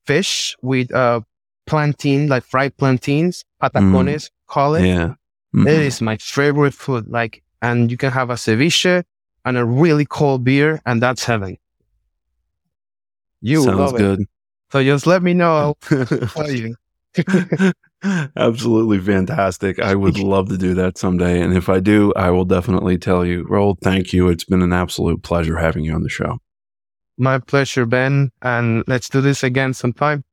fish 0.05 0.55
with 0.61 0.93
uh, 0.93 1.21
plantain, 1.67 2.27
like 2.27 2.43
fried 2.43 2.75
plantains, 2.77 3.43
patacones, 3.61 4.25
mm. 4.25 4.29
call 4.47 4.75
it. 4.75 4.85
Yeah. 4.85 5.13
Mm-hmm. 5.55 5.67
It 5.67 5.79
is 5.81 6.01
my 6.01 6.17
favorite 6.17 6.73
food. 6.73 7.07
Like, 7.07 7.43
and 7.61 7.89
you 7.89 7.97
can 7.97 8.11
have 8.11 8.29
a 8.29 8.33
ceviche 8.33 9.03
and 9.45 9.57
a 9.57 9.65
really 9.65 10.05
cold 10.05 10.43
beer, 10.43 10.81
and 10.85 11.01
that's 11.01 11.23
heaven. 11.23 11.57
You 13.41 13.63
Sounds 13.63 13.77
love 13.77 13.95
good. 13.95 14.21
It. 14.21 14.29
So 14.71 14.83
just 14.83 15.05
let 15.05 15.21
me 15.21 15.33
know. 15.33 15.77
I'll 15.91 16.27
tell 16.27 16.51
you. 16.51 16.75
Absolutely 18.03 18.99
fantastic. 18.99 19.79
I 19.79 19.95
would 19.95 20.19
love 20.19 20.49
to 20.49 20.57
do 20.57 20.73
that 20.75 20.97
someday. 20.97 21.41
And 21.41 21.55
if 21.55 21.69
I 21.69 21.79
do, 21.79 22.13
I 22.15 22.29
will 22.31 22.45
definitely 22.45 22.97
tell 22.97 23.25
you. 23.25 23.45
Raul, 23.45 23.77
thank 23.81 24.13
you. 24.13 24.29
It's 24.29 24.43
been 24.43 24.61
an 24.61 24.73
absolute 24.73 25.23
pleasure 25.23 25.57
having 25.57 25.83
you 25.85 25.93
on 25.93 26.03
the 26.03 26.09
show. 26.09 26.39
My 27.17 27.39
pleasure, 27.39 27.85
Ben. 27.85 28.31
And 28.41 28.83
let's 28.87 29.09
do 29.09 29.21
this 29.21 29.43
again 29.43 29.73
sometime. 29.73 30.23